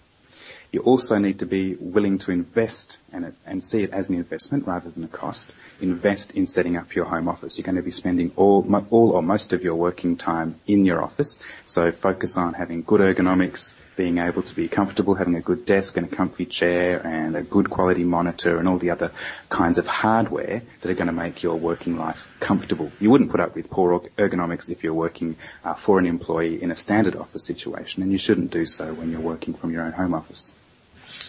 You 0.70 0.80
also 0.80 1.16
need 1.16 1.38
to 1.38 1.46
be 1.46 1.76
willing 1.76 2.18
to 2.18 2.30
invest 2.30 2.98
and, 3.10 3.34
and 3.46 3.64
see 3.64 3.82
it 3.84 3.90
as 3.90 4.10
an 4.10 4.16
investment 4.16 4.66
rather 4.66 4.90
than 4.90 5.02
a 5.02 5.08
cost. 5.08 5.50
Invest 5.80 6.32
in 6.32 6.44
setting 6.46 6.76
up 6.76 6.94
your 6.94 7.06
home 7.06 7.26
office. 7.26 7.56
You're 7.56 7.64
going 7.64 7.76
to 7.76 7.82
be 7.82 7.90
spending 7.90 8.32
all, 8.36 8.66
all 8.90 9.12
or 9.12 9.22
most 9.22 9.54
of 9.54 9.62
your 9.62 9.76
working 9.76 10.14
time 10.16 10.60
in 10.66 10.84
your 10.84 11.02
office. 11.02 11.38
So 11.64 11.90
focus 11.90 12.36
on 12.36 12.52
having 12.52 12.82
good 12.82 13.00
ergonomics, 13.00 13.74
being 13.98 14.18
able 14.18 14.42
to 14.42 14.54
be 14.54 14.68
comfortable, 14.68 15.16
having 15.16 15.34
a 15.34 15.40
good 15.40 15.66
desk 15.66 15.96
and 15.96 16.10
a 16.10 16.16
comfy 16.16 16.46
chair 16.46 17.04
and 17.04 17.36
a 17.36 17.42
good 17.42 17.68
quality 17.68 18.04
monitor 18.04 18.56
and 18.58 18.68
all 18.68 18.78
the 18.78 18.90
other 18.90 19.10
kinds 19.50 19.76
of 19.76 19.86
hardware 19.88 20.62
that 20.80 20.88
are 20.88 20.94
going 20.94 21.08
to 21.08 21.12
make 21.12 21.42
your 21.42 21.56
working 21.56 21.98
life 21.98 22.24
comfortable. 22.38 22.92
You 23.00 23.10
wouldn't 23.10 23.32
put 23.32 23.40
up 23.40 23.56
with 23.56 23.68
poor 23.68 23.98
ergonomics 24.16 24.70
if 24.70 24.84
you're 24.84 24.94
working 24.94 25.36
uh, 25.64 25.74
for 25.74 25.98
an 25.98 26.06
employee 26.06 26.62
in 26.62 26.70
a 26.70 26.76
standard 26.76 27.16
office 27.16 27.44
situation, 27.44 28.00
and 28.04 28.12
you 28.12 28.18
shouldn't 28.18 28.52
do 28.52 28.64
so 28.66 28.94
when 28.94 29.10
you're 29.10 29.20
working 29.20 29.52
from 29.52 29.72
your 29.72 29.82
own 29.82 29.92
home 29.92 30.14
office. 30.14 30.52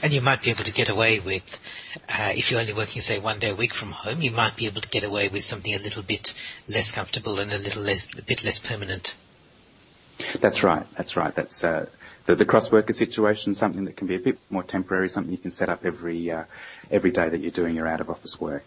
And 0.04 0.14
you 0.14 0.22
might 0.22 0.44
be 0.44 0.52
able 0.52 0.64
to 0.66 0.72
get 0.72 0.90
away 0.90 1.20
with, 1.20 1.60
uh, 2.08 2.34
if 2.36 2.52
you're 2.52 2.60
only 2.60 2.74
working, 2.74 3.02
say, 3.02 3.18
one 3.18 3.40
day 3.40 3.50
a 3.50 3.56
week 3.56 3.74
from 3.74 3.92
home, 3.92 4.22
you 4.22 4.32
might 4.32 4.56
be 4.56 4.68
able 4.68 4.82
to 4.82 4.90
get 4.90 5.04
away 5.04 5.28
with 5.28 5.44
something 5.44 5.74
a 5.74 5.80
little 5.80 6.04
bit 6.04 6.36
less 6.68 6.92
comfortable 6.92 7.40
and 7.40 7.52
a 7.52 7.58
little 7.58 7.82
less, 7.82 8.08
a 8.16 8.22
bit 8.22 8.44
less 8.44 8.60
permanent. 8.60 9.16
That's 10.40 10.64
right. 10.64 10.86
That's 10.98 11.16
right. 11.16 11.34
That's 11.34 11.64
uh, 11.64 11.88
the, 12.29 12.36
the 12.36 12.45
cross-worker 12.45 12.93
situation, 12.93 13.55
something 13.55 13.86
that 13.86 13.98
can 13.98 14.05
be 14.05 14.13
a 14.13 14.19
bit 14.19 14.38
more 14.51 14.62
temporary, 14.62 15.09
something 15.09 15.31
you 15.31 15.38
can 15.39 15.50
set 15.50 15.67
up 15.67 15.83
every, 15.83 16.29
uh, 16.29 16.43
every 16.91 17.09
day 17.09 17.27
that 17.27 17.39
you're 17.39 17.50
doing 17.50 17.75
your 17.75 17.88
out-of-office 17.88 18.39
work. 18.39 18.63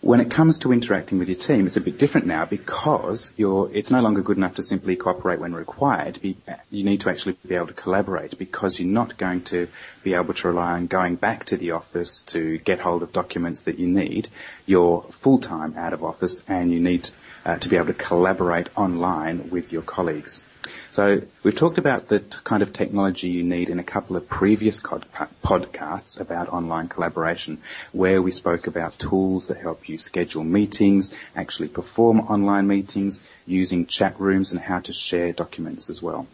When 0.00 0.20
it 0.20 0.30
comes 0.30 0.58
to 0.60 0.72
interacting 0.72 1.18
with 1.18 1.28
your 1.28 1.38
team, 1.38 1.66
it's 1.66 1.76
a 1.76 1.82
bit 1.82 1.98
different 1.98 2.26
now 2.26 2.46
because 2.46 3.30
it's 3.36 3.90
no 3.90 4.00
longer 4.00 4.22
good 4.22 4.38
enough 4.38 4.54
to 4.54 4.62
simply 4.62 4.96
cooperate 4.96 5.38
when 5.38 5.54
required. 5.54 6.18
you 6.22 6.84
need 6.84 7.02
to 7.02 7.10
actually 7.10 7.36
be 7.46 7.54
able 7.54 7.66
to 7.66 7.74
collaborate 7.74 8.38
because 8.38 8.80
you're 8.80 8.88
not 8.88 9.18
going 9.18 9.42
to 9.44 9.68
be 10.02 10.14
able 10.14 10.32
to 10.32 10.48
rely 10.48 10.72
on 10.72 10.86
going 10.86 11.16
back 11.16 11.44
to 11.46 11.58
the 11.58 11.72
office 11.72 12.22
to 12.22 12.56
get 12.58 12.80
hold 12.80 13.02
of 13.02 13.12
documents 13.12 13.60
that 13.60 13.78
you 13.78 13.86
need. 13.86 14.28
You're 14.64 15.04
full-time 15.20 15.74
out 15.76 15.92
of 15.92 16.02
office 16.02 16.42
and 16.48 16.72
you 16.72 16.80
need 16.80 17.10
uh, 17.44 17.58
to 17.58 17.68
be 17.68 17.76
able 17.76 17.88
to 17.88 17.94
collaborate 17.94 18.70
online 18.76 19.50
with 19.50 19.72
your 19.72 19.82
colleagues. 19.82 20.42
So 20.90 21.22
we've 21.42 21.56
talked 21.56 21.78
about 21.78 22.08
the 22.08 22.20
kind 22.44 22.62
of 22.62 22.72
technology 22.72 23.28
you 23.28 23.42
need 23.42 23.68
in 23.68 23.78
a 23.78 23.84
couple 23.84 24.16
of 24.16 24.28
previous 24.28 24.80
podcasts 24.80 26.20
about 26.20 26.48
online 26.48 26.88
collaboration, 26.88 27.62
where 27.92 28.20
we 28.20 28.30
spoke 28.30 28.66
about 28.66 28.98
tools 28.98 29.46
that 29.46 29.58
help 29.58 29.88
you 29.88 29.98
schedule 29.98 30.44
meetings, 30.44 31.12
actually 31.34 31.68
perform 31.68 32.20
online 32.20 32.66
meetings, 32.66 33.20
using 33.46 33.86
chat 33.86 34.18
rooms 34.20 34.52
and 34.52 34.60
how 34.60 34.80
to 34.80 34.92
share 34.92 35.32
documents 35.32 35.88
as 35.88 36.02
well. 36.02 36.26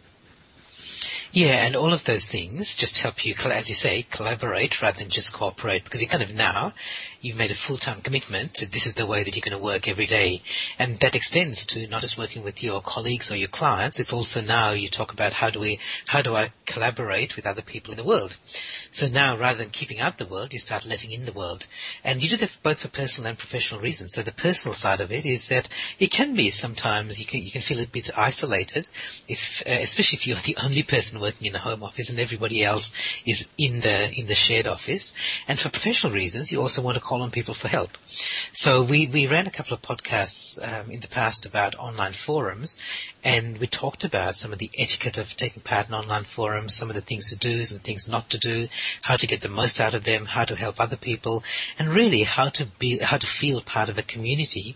Yeah, 1.31 1.63
and 1.63 1.75
all 1.75 1.93
of 1.93 2.05
those 2.05 2.25
things 2.25 2.75
just 2.75 2.97
help 2.97 3.23
you, 3.23 3.35
as 3.45 3.69
you 3.69 3.75
say, 3.75 4.03
collaborate 4.09 4.81
rather 4.81 4.99
than 4.99 5.09
just 5.09 5.31
cooperate 5.31 5.83
because 5.83 6.01
you 6.01 6.07
kind 6.07 6.23
of 6.23 6.35
now, 6.35 6.73
you've 7.21 7.37
made 7.37 7.51
a 7.51 7.55
full-time 7.55 8.01
commitment 8.01 8.63
this 8.71 8.87
is 8.87 8.95
the 8.95 9.05
way 9.05 9.23
that 9.23 9.35
you're 9.35 9.47
going 9.47 9.57
to 9.57 9.63
work 9.63 9.87
every 9.87 10.07
day. 10.07 10.41
And 10.79 10.99
that 10.99 11.15
extends 11.15 11.67
to 11.67 11.87
not 11.87 12.01
just 12.01 12.17
working 12.17 12.43
with 12.43 12.63
your 12.63 12.81
colleagues 12.81 13.31
or 13.31 13.35
your 13.35 13.47
clients, 13.47 13.99
it's 13.99 14.11
also 14.11 14.41
now 14.41 14.71
you 14.71 14.89
talk 14.89 15.13
about 15.13 15.33
how 15.33 15.51
do 15.51 15.59
we, 15.59 15.79
how 16.07 16.23
do 16.23 16.35
I 16.35 16.51
collaborate 16.65 17.35
with 17.35 17.45
other 17.45 17.61
people 17.61 17.91
in 17.91 17.97
the 17.97 18.03
world? 18.03 18.37
So 18.91 19.07
now 19.07 19.37
rather 19.37 19.59
than 19.59 19.69
keeping 19.69 19.99
out 19.99 20.17
the 20.17 20.25
world, 20.25 20.51
you 20.51 20.59
start 20.59 20.85
letting 20.85 21.11
in 21.11 21.25
the 21.25 21.31
world. 21.31 21.67
And 22.03 22.23
you 22.23 22.29
do 22.29 22.37
that 22.37 22.57
both 22.63 22.81
for 22.81 22.87
personal 22.87 23.29
and 23.29 23.37
professional 23.37 23.81
reasons. 23.81 24.13
So 24.13 24.23
the 24.23 24.31
personal 24.31 24.73
side 24.73 24.99
of 24.99 25.11
it 25.11 25.25
is 25.25 25.47
that 25.49 25.69
it 25.99 26.09
can 26.09 26.35
be 26.35 26.49
sometimes 26.49 27.19
you 27.19 27.25
can, 27.25 27.41
you 27.41 27.51
can 27.51 27.61
feel 27.61 27.79
a 27.79 27.85
bit 27.85 28.17
isolated 28.17 28.89
if, 29.27 29.61
uh, 29.67 29.71
especially 29.71 30.17
if 30.17 30.25
you're 30.25 30.37
the 30.43 30.57
only 30.63 30.81
person 30.81 31.18
working 31.19 31.47
in 31.47 31.53
the 31.53 31.59
home 31.59 31.83
office 31.83 32.09
and 32.09 32.19
everybody 32.19 32.63
else 32.63 32.93
is 33.25 33.49
in 33.57 33.81
the 33.81 34.11
in 34.13 34.27
the 34.27 34.35
shared 34.35 34.67
office. 34.67 35.13
And 35.47 35.59
for 35.59 35.69
professional 35.69 36.13
reasons, 36.13 36.51
you 36.51 36.61
also 36.61 36.81
want 36.81 36.95
to 36.95 37.01
call 37.01 37.21
on 37.21 37.31
people 37.31 37.53
for 37.53 37.67
help. 37.67 37.97
So 38.53 38.81
we 38.81 39.07
we 39.07 39.27
ran 39.27 39.47
a 39.47 39.51
couple 39.51 39.73
of 39.73 39.81
podcasts 39.81 40.59
um, 40.67 40.91
in 40.91 40.99
the 40.99 41.07
past 41.07 41.45
about 41.45 41.75
online 41.75 42.13
forums, 42.13 42.77
and 43.23 43.57
we 43.57 43.67
talked 43.67 44.03
about 44.03 44.35
some 44.35 44.51
of 44.51 44.59
the 44.59 44.71
etiquette 44.77 45.17
of 45.17 45.35
taking 45.35 45.61
part 45.61 45.87
in 45.87 45.93
online 45.93 46.23
forums, 46.23 46.75
some 46.75 46.89
of 46.89 46.95
the 46.95 47.01
things 47.01 47.29
to 47.29 47.35
do 47.35 47.59
and 47.59 47.83
things 47.83 48.07
not 48.07 48.29
to 48.29 48.37
do, 48.37 48.67
how 49.03 49.17
to 49.17 49.27
get 49.27 49.41
the 49.41 49.49
most 49.49 49.79
out 49.79 49.93
of 49.93 50.03
them, 50.03 50.25
how 50.25 50.45
to 50.45 50.55
help 50.55 50.79
other 50.79 50.97
people, 50.97 51.43
and 51.77 51.89
really 51.89 52.23
how 52.23 52.49
to 52.49 52.65
be 52.65 52.99
how 52.99 53.17
to 53.17 53.27
feel 53.27 53.61
part 53.61 53.89
of 53.89 53.97
a 53.97 54.03
community, 54.03 54.75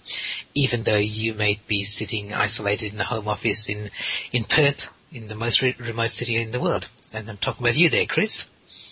even 0.54 0.84
though 0.84 0.98
you 0.98 1.34
may 1.34 1.60
be 1.68 1.84
sitting 1.84 2.34
isolated 2.34 2.94
in 2.94 3.00
a 3.00 3.06
home 3.06 3.28
office 3.28 3.70
in 3.70 3.90
in 4.32 4.44
Perth, 4.44 4.90
in 5.13 5.27
the 5.27 5.36
most 5.36 5.62
re- 5.62 5.75
remote 5.79 6.10
city 6.10 6.36
in 6.36 6.51
the 6.51 6.60
world. 6.60 6.89
And 7.13 7.29
I'm 7.29 7.38
talking 7.38 7.65
about 7.65 7.77
you 7.77 7.89
there, 7.89 8.05
Chris. 8.05 8.50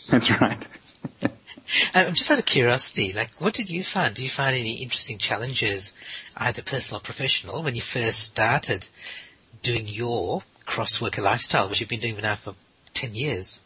That's 0.09 0.29
right. 0.29 0.67
I'm 1.95 2.07
um, 2.07 2.13
just 2.13 2.29
out 2.29 2.39
of 2.39 2.45
curiosity, 2.45 3.11
like, 3.13 3.31
what 3.39 3.53
did 3.53 3.69
you 3.69 3.83
find? 3.83 4.13
Do 4.13 4.23
you 4.23 4.29
find 4.29 4.55
any 4.55 4.75
interesting 4.75 5.17
challenges, 5.17 5.93
either 6.37 6.61
personal 6.61 6.99
or 6.99 7.01
professional, 7.01 7.63
when 7.63 7.75
you 7.75 7.81
first 7.81 8.19
started 8.19 8.87
doing 9.63 9.87
your 9.87 10.41
cross-worker 10.65 11.21
lifestyle, 11.21 11.69
which 11.69 11.79
you've 11.79 11.89
been 11.89 11.99
doing 11.99 12.17
now 12.21 12.35
for 12.35 12.55
10 12.93 13.15
years? 13.15 13.59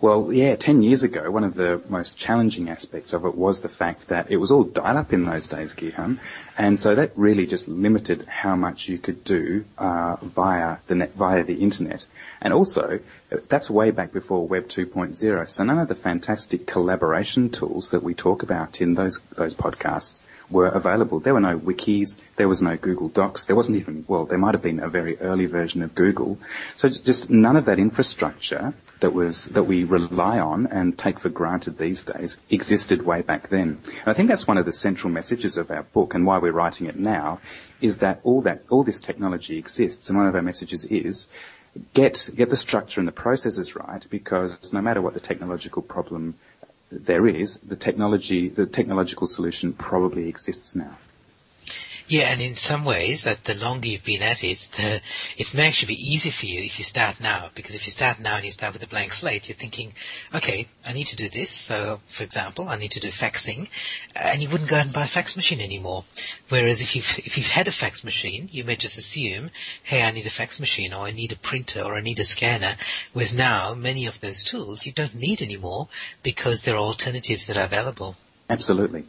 Well, 0.00 0.32
yeah, 0.32 0.56
10 0.56 0.82
years 0.82 1.02
ago, 1.02 1.30
one 1.30 1.44
of 1.44 1.54
the 1.54 1.82
most 1.88 2.18
challenging 2.18 2.68
aspects 2.68 3.12
of 3.12 3.24
it 3.24 3.34
was 3.34 3.60
the 3.60 3.68
fact 3.68 4.08
that 4.08 4.30
it 4.30 4.36
was 4.36 4.50
all 4.50 4.64
dial-up 4.64 5.12
in 5.12 5.24
those 5.24 5.46
days, 5.46 5.74
Gihan, 5.74 6.18
and 6.58 6.78
so 6.78 6.94
that 6.94 7.12
really 7.16 7.46
just 7.46 7.68
limited 7.68 8.26
how 8.26 8.56
much 8.56 8.88
you 8.88 8.98
could 8.98 9.24
do 9.24 9.64
uh, 9.78 10.16
via 10.22 10.78
the 10.86 10.94
net, 10.94 11.14
via 11.14 11.44
the 11.44 11.62
internet. 11.62 12.04
And 12.40 12.52
also, 12.52 13.00
that's 13.48 13.70
way 13.70 13.90
back 13.90 14.12
before 14.12 14.46
Web 14.46 14.68
2.0, 14.68 15.48
so 15.48 15.64
none 15.64 15.78
of 15.78 15.88
the 15.88 15.94
fantastic 15.94 16.66
collaboration 16.66 17.50
tools 17.50 17.90
that 17.90 18.02
we 18.02 18.14
talk 18.14 18.42
about 18.42 18.80
in 18.80 18.94
those, 18.94 19.20
those 19.36 19.54
podcasts 19.54 20.20
were 20.50 20.68
available. 20.68 21.20
There 21.20 21.34
were 21.34 21.40
no 21.40 21.58
wikis, 21.58 22.18
there 22.36 22.48
was 22.48 22.62
no 22.62 22.76
Google 22.76 23.08
Docs, 23.08 23.46
there 23.46 23.56
wasn't 23.56 23.78
even, 23.78 24.04
well, 24.08 24.26
there 24.26 24.38
might 24.38 24.54
have 24.54 24.62
been 24.62 24.80
a 24.80 24.88
very 24.88 25.18
early 25.18 25.46
version 25.46 25.82
of 25.82 25.94
Google. 25.94 26.38
So 26.76 26.88
just 26.88 27.30
none 27.30 27.56
of 27.56 27.64
that 27.64 27.78
infrastructure 27.78 28.74
that 29.00 29.12
was 29.12 29.46
that 29.46 29.64
we 29.64 29.84
rely 29.84 30.38
on 30.38 30.66
and 30.66 30.98
take 30.98 31.20
for 31.20 31.28
granted 31.28 31.78
these 31.78 32.02
days 32.02 32.36
existed 32.50 33.04
way 33.04 33.22
back 33.22 33.50
then. 33.50 33.80
And 33.84 34.06
I 34.06 34.14
think 34.14 34.28
that's 34.28 34.46
one 34.46 34.58
of 34.58 34.64
the 34.64 34.72
central 34.72 35.12
messages 35.12 35.56
of 35.56 35.70
our 35.70 35.82
book 35.82 36.14
and 36.14 36.26
why 36.26 36.38
we're 36.38 36.52
writing 36.52 36.86
it 36.86 36.98
now 36.98 37.40
is 37.80 37.98
that 37.98 38.20
all 38.22 38.40
that 38.42 38.62
all 38.70 38.84
this 38.84 39.00
technology 39.00 39.58
exists 39.58 40.08
and 40.08 40.16
one 40.16 40.26
of 40.26 40.34
our 40.34 40.42
messages 40.42 40.84
is 40.86 41.26
get 41.92 42.30
get 42.34 42.48
the 42.50 42.56
structure 42.56 43.00
and 43.00 43.08
the 43.08 43.12
processes 43.12 43.76
right 43.76 44.06
because 44.08 44.72
no 44.72 44.80
matter 44.80 45.02
what 45.02 45.14
the 45.14 45.20
technological 45.20 45.82
problem 45.82 46.34
there 46.90 47.26
is, 47.26 47.58
the 47.58 47.76
technology 47.76 48.48
the 48.48 48.66
technological 48.66 49.26
solution 49.26 49.72
probably 49.72 50.28
exists 50.28 50.74
now. 50.74 50.96
Yeah, 52.08 52.30
and 52.30 52.40
in 52.40 52.54
some 52.54 52.84
ways, 52.84 53.24
that 53.24 53.44
the 53.44 53.56
longer 53.56 53.88
you've 53.88 54.04
been 54.04 54.22
at 54.22 54.44
it, 54.44 54.68
the, 54.76 55.00
it 55.36 55.52
may 55.52 55.66
actually 55.66 55.94
be 55.94 56.14
easier 56.14 56.30
for 56.30 56.46
you 56.46 56.62
if 56.62 56.78
you 56.78 56.84
start 56.84 57.20
now. 57.20 57.50
Because 57.54 57.74
if 57.74 57.84
you 57.84 57.90
start 57.90 58.20
now 58.20 58.36
and 58.36 58.44
you 58.44 58.52
start 58.52 58.74
with 58.74 58.82
a 58.84 58.88
blank 58.88 59.12
slate, 59.12 59.48
you're 59.48 59.56
thinking, 59.56 59.92
okay, 60.32 60.68
I 60.86 60.92
need 60.92 61.08
to 61.08 61.16
do 61.16 61.28
this. 61.28 61.50
So, 61.50 62.00
for 62.06 62.22
example, 62.22 62.68
I 62.68 62.76
need 62.76 62.92
to 62.92 63.00
do 63.00 63.08
faxing, 63.08 63.68
and 64.14 64.40
you 64.40 64.48
wouldn't 64.48 64.70
go 64.70 64.76
out 64.76 64.84
and 64.84 64.94
buy 64.94 65.04
a 65.04 65.08
fax 65.08 65.34
machine 65.34 65.60
anymore. 65.60 66.04
Whereas 66.48 66.80
if 66.80 66.94
you've 66.94 67.18
if 67.18 67.36
you've 67.36 67.48
had 67.48 67.66
a 67.66 67.72
fax 67.72 68.04
machine, 68.04 68.48
you 68.52 68.62
may 68.62 68.76
just 68.76 68.98
assume, 68.98 69.50
hey, 69.82 70.02
I 70.02 70.12
need 70.12 70.26
a 70.26 70.30
fax 70.30 70.60
machine, 70.60 70.92
or 70.94 71.06
I 71.06 71.10
need 71.10 71.32
a 71.32 71.36
printer, 71.36 71.82
or 71.82 71.96
I 71.96 72.02
need 72.02 72.20
a 72.20 72.24
scanner. 72.24 72.76
Whereas 73.14 73.34
now, 73.36 73.74
many 73.74 74.06
of 74.06 74.20
those 74.20 74.44
tools 74.44 74.86
you 74.86 74.92
don't 74.92 75.16
need 75.16 75.42
anymore 75.42 75.88
because 76.22 76.62
there 76.62 76.76
are 76.76 76.78
alternatives 76.78 77.48
that 77.48 77.56
are 77.56 77.64
available. 77.64 78.14
Absolutely. 78.48 79.06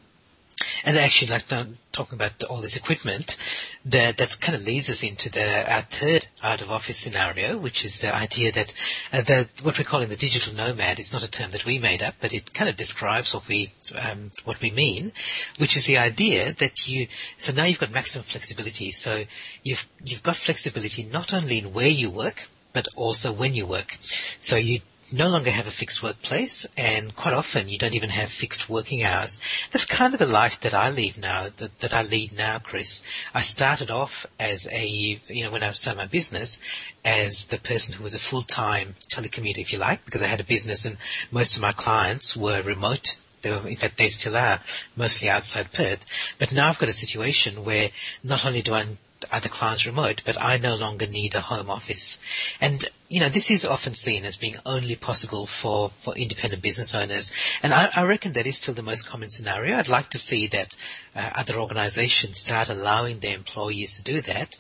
And 0.88 0.96
actually, 0.98 1.32
like 1.32 1.50
talking 1.92 2.16
about 2.16 2.46
all 2.46 2.62
this 2.62 2.78
equipment, 2.78 3.36
that 3.84 4.16
that 4.20 4.38
kind 4.40 4.56
of 4.56 4.64
leads 4.64 4.90
us 4.90 5.04
into 5.04 5.30
the 5.30 5.70
our 5.70 5.82
third 5.82 6.28
out 6.42 6.62
of 6.62 6.72
office 6.72 6.96
scenario, 6.96 7.58
which 7.58 7.84
is 7.84 8.00
the 8.00 8.16
idea 8.16 8.54
that 8.54 8.74
uh, 9.12 9.22
the 9.22 9.50
what 9.64 9.78
we're 9.78 9.84
calling 9.84 10.08
the 10.08 10.16
digital 10.16 10.54
nomad. 10.54 10.98
is 10.98 11.12
not 11.12 11.24
a 11.24 11.30
term 11.30 11.52
that 11.52 11.66
we 11.66 11.78
made 11.78 12.02
up, 12.02 12.16
but 12.22 12.32
it 12.32 12.54
kind 12.54 12.70
of 12.70 12.78
describes 12.78 13.34
what 13.34 13.50
we 13.50 13.74
um, 14.02 14.32
what 14.46 14.62
we 14.62 14.72
mean, 14.72 15.12
which 15.58 15.76
is 15.76 15.88
the 15.88 15.98
idea 15.98 16.54
that 16.54 16.88
you. 16.88 17.08
So 17.36 17.52
now 17.52 17.66
you've 17.66 17.80
got 17.80 17.92
maximum 17.92 18.24
flexibility. 18.24 18.94
So 18.94 19.26
you've 19.64 19.86
you've 20.06 20.24
got 20.24 20.38
flexibility 20.38 21.04
not 21.04 21.34
only 21.34 21.58
in 21.58 21.74
where 21.74 21.90
you 21.90 22.10
work, 22.10 22.48
but 22.72 22.88
also 22.96 23.34
when 23.34 23.54
you 23.54 23.66
work. 23.66 23.98
So 24.40 24.56
you 24.56 24.80
no 25.12 25.30
longer 25.30 25.52
have 25.52 25.68
a 25.68 25.72
fixed 25.72 26.04
workplace 26.04 26.66
and 26.76 27.16
quite 27.16 27.34
often 27.34 27.70
you 27.70 27.78
don't 27.78 27.94
even 27.94 28.10
have 28.10 28.30
fixed 28.30 28.70
working 28.70 29.04
hours. 29.04 29.40
That's 29.72 29.86
kind 29.86 30.14
of 30.14 30.20
the 30.20 30.26
life 30.26 30.60
that 30.62 30.74
I 30.74 30.90
lead 30.90 31.18
now, 31.18 31.48
that, 31.58 31.80
that 31.80 31.94
I 31.94 32.02
lead 32.02 32.38
now, 32.38 32.60
Chris. 32.60 33.02
I 33.34 33.42
started 33.42 33.90
off 33.90 34.26
as 34.40 34.68
a, 34.72 34.86
you 34.86 35.44
know, 35.44 35.52
when 35.52 35.64
I 35.64 35.72
started 35.72 36.00
my 36.00 36.08
business, 36.08 36.60
as 37.06 37.46
the 37.46 37.60
person 37.60 37.96
who 37.96 38.04
was 38.04 38.14
a 38.14 38.20
full-time 38.20 38.96
telecommuter, 39.10 39.60
if 39.60 39.72
you 39.72 39.80
like, 39.80 40.04
because 40.04 40.22
I 40.22 40.28
had 40.28 40.42
a 40.42 40.44
business 40.44 40.84
and 40.84 40.98
most 41.32 41.56
of 41.56 41.62
my 41.62 41.72
clients 41.72 42.36
were 42.36 42.62
remote 42.62 43.16
they 43.44 43.52
were, 43.52 43.68
in 43.68 43.76
fact, 43.76 43.98
they 43.98 44.08
still 44.08 44.36
are, 44.36 44.62
mostly 44.96 45.30
outside 45.30 45.72
Perth. 45.72 46.06
But 46.40 46.52
now 46.52 46.70
I've 46.70 46.80
got 46.80 46.90
a 46.90 46.94
situation 46.94 47.64
where 47.64 47.92
not 48.24 48.46
only 48.46 48.64
do 48.64 48.74
I 48.74 48.86
the 49.20 49.50
clients 49.50 49.86
remote, 49.86 50.22
but 50.26 50.42
I 50.42 50.58
no 50.58 50.76
longer 50.76 51.08
need 51.08 51.36
a 51.36 51.42
home 51.42 51.70
office. 51.70 52.20
And, 52.62 52.86
you 53.10 53.20
know, 53.20 53.30
this 53.30 53.50
is 53.50 53.66
often 53.66 53.94
seen 53.94 54.26
as 54.26 54.38
being 54.38 54.56
only 54.66 54.96
possible 54.96 55.46
for, 55.46 55.90
for 55.90 56.16
independent 56.16 56.62
business 56.62 56.94
owners. 56.94 57.32
And 57.64 57.74
I, 57.74 57.90
I 57.96 58.04
reckon 58.04 58.34
that 58.34 58.48
is 58.48 58.58
still 58.58 58.74
the 58.74 58.82
most 58.82 59.08
common 59.08 59.30
scenario. 59.30 59.78
I'd 59.78 59.90
like 59.90 60.10
to 60.10 60.18
see 60.18 60.48
that 60.48 60.76
uh, 61.16 61.32
other 61.36 61.56
organizations 61.56 62.38
start 62.38 62.70
allowing 62.70 63.20
their 63.20 63.36
employees 63.36 63.98
to 63.98 64.04
do 64.04 64.22
that. 64.22 64.58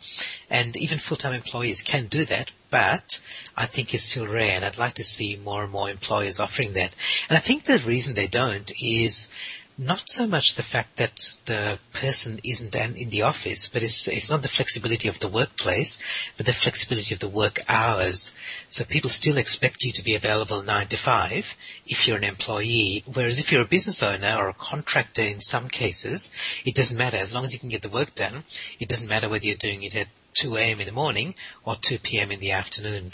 And 0.50 0.76
even 0.76 0.98
full-time 0.98 1.34
employees 1.34 1.84
can 1.84 2.08
do 2.08 2.26
that, 2.26 2.52
but 2.70 3.20
I 3.56 3.66
think 3.66 3.94
it's 3.94 4.06
still 4.06 4.28
rare 4.28 4.56
and 4.56 4.66
I'd 4.66 4.78
like 4.78 4.96
to 4.96 5.04
see 5.04 5.36
more 5.36 5.64
and 5.64 5.72
more 5.72 5.90
employers 5.90 6.40
offering 6.40 6.74
that. 6.74 6.96
And 7.30 7.38
I 7.38 7.42
think 7.42 7.64
the 7.64 7.80
reason 7.80 8.16
they 8.16 8.28
don't 8.28 8.72
is 8.82 9.30
not 9.78 10.10
so 10.10 10.26
much 10.26 10.56
the 10.56 10.64
fact 10.64 10.98
that 10.98 11.38
the 11.46 11.78
person 11.94 12.40
isn't 12.44 12.76
in 12.76 13.10
the 13.12 13.22
office, 13.22 13.70
but 13.70 13.84
it's, 13.84 14.08
it's 14.08 14.30
not 14.30 14.42
the 14.42 14.48
flexibility 14.48 15.08
of 15.08 15.20
the 15.20 15.28
workplace, 15.28 16.00
but 16.36 16.48
the 16.48 16.54
flexibility 16.54 17.14
of 17.14 17.20
the 17.20 17.30
work 17.30 17.60
hours. 17.70 18.34
So 18.70 18.84
people 18.84 19.10
still 19.10 19.38
expect 19.38 19.84
you 19.84 19.92
to 19.92 20.04
be 20.04 20.16
available 20.16 20.64
nine 20.64 20.88
to 20.88 20.98
five 20.98 21.56
if 21.86 22.08
you're 22.08 22.18
an 22.18 22.24
employee, 22.24 23.04
whereas 23.12 23.40
if 23.40 23.52
you're 23.52 23.62
a 23.62 23.66
business 23.66 24.02
owner 24.02 24.36
or 24.38 24.50
a 24.50 24.54
contractor 24.54 25.22
in 25.22 25.42
some 25.42 25.68
cases, 25.68 26.32
it 26.66 26.74
doesn't 26.74 26.98
matter. 26.98 27.18
As 27.18 27.34
long 27.34 27.44
as 27.44 27.54
you 27.54 27.60
can 27.60 27.70
get 27.70 27.84
the 27.84 27.90
work 27.90 28.16
done, 28.16 28.46
it 28.80 28.90
doesn't 28.90 29.08
matter 29.08 29.30
whether 29.30 29.46
you're 29.46 29.56
doing 29.56 29.84
it 29.84 29.96
at 29.96 30.08
2 30.34 30.58
a.m. 30.58 30.80
in 30.80 30.88
the 30.88 30.92
morning 30.92 31.36
or 31.66 31.76
2 31.76 32.00
p.m. 32.00 32.32
in 32.32 32.40
the 32.40 32.52
afternoon. 32.52 33.14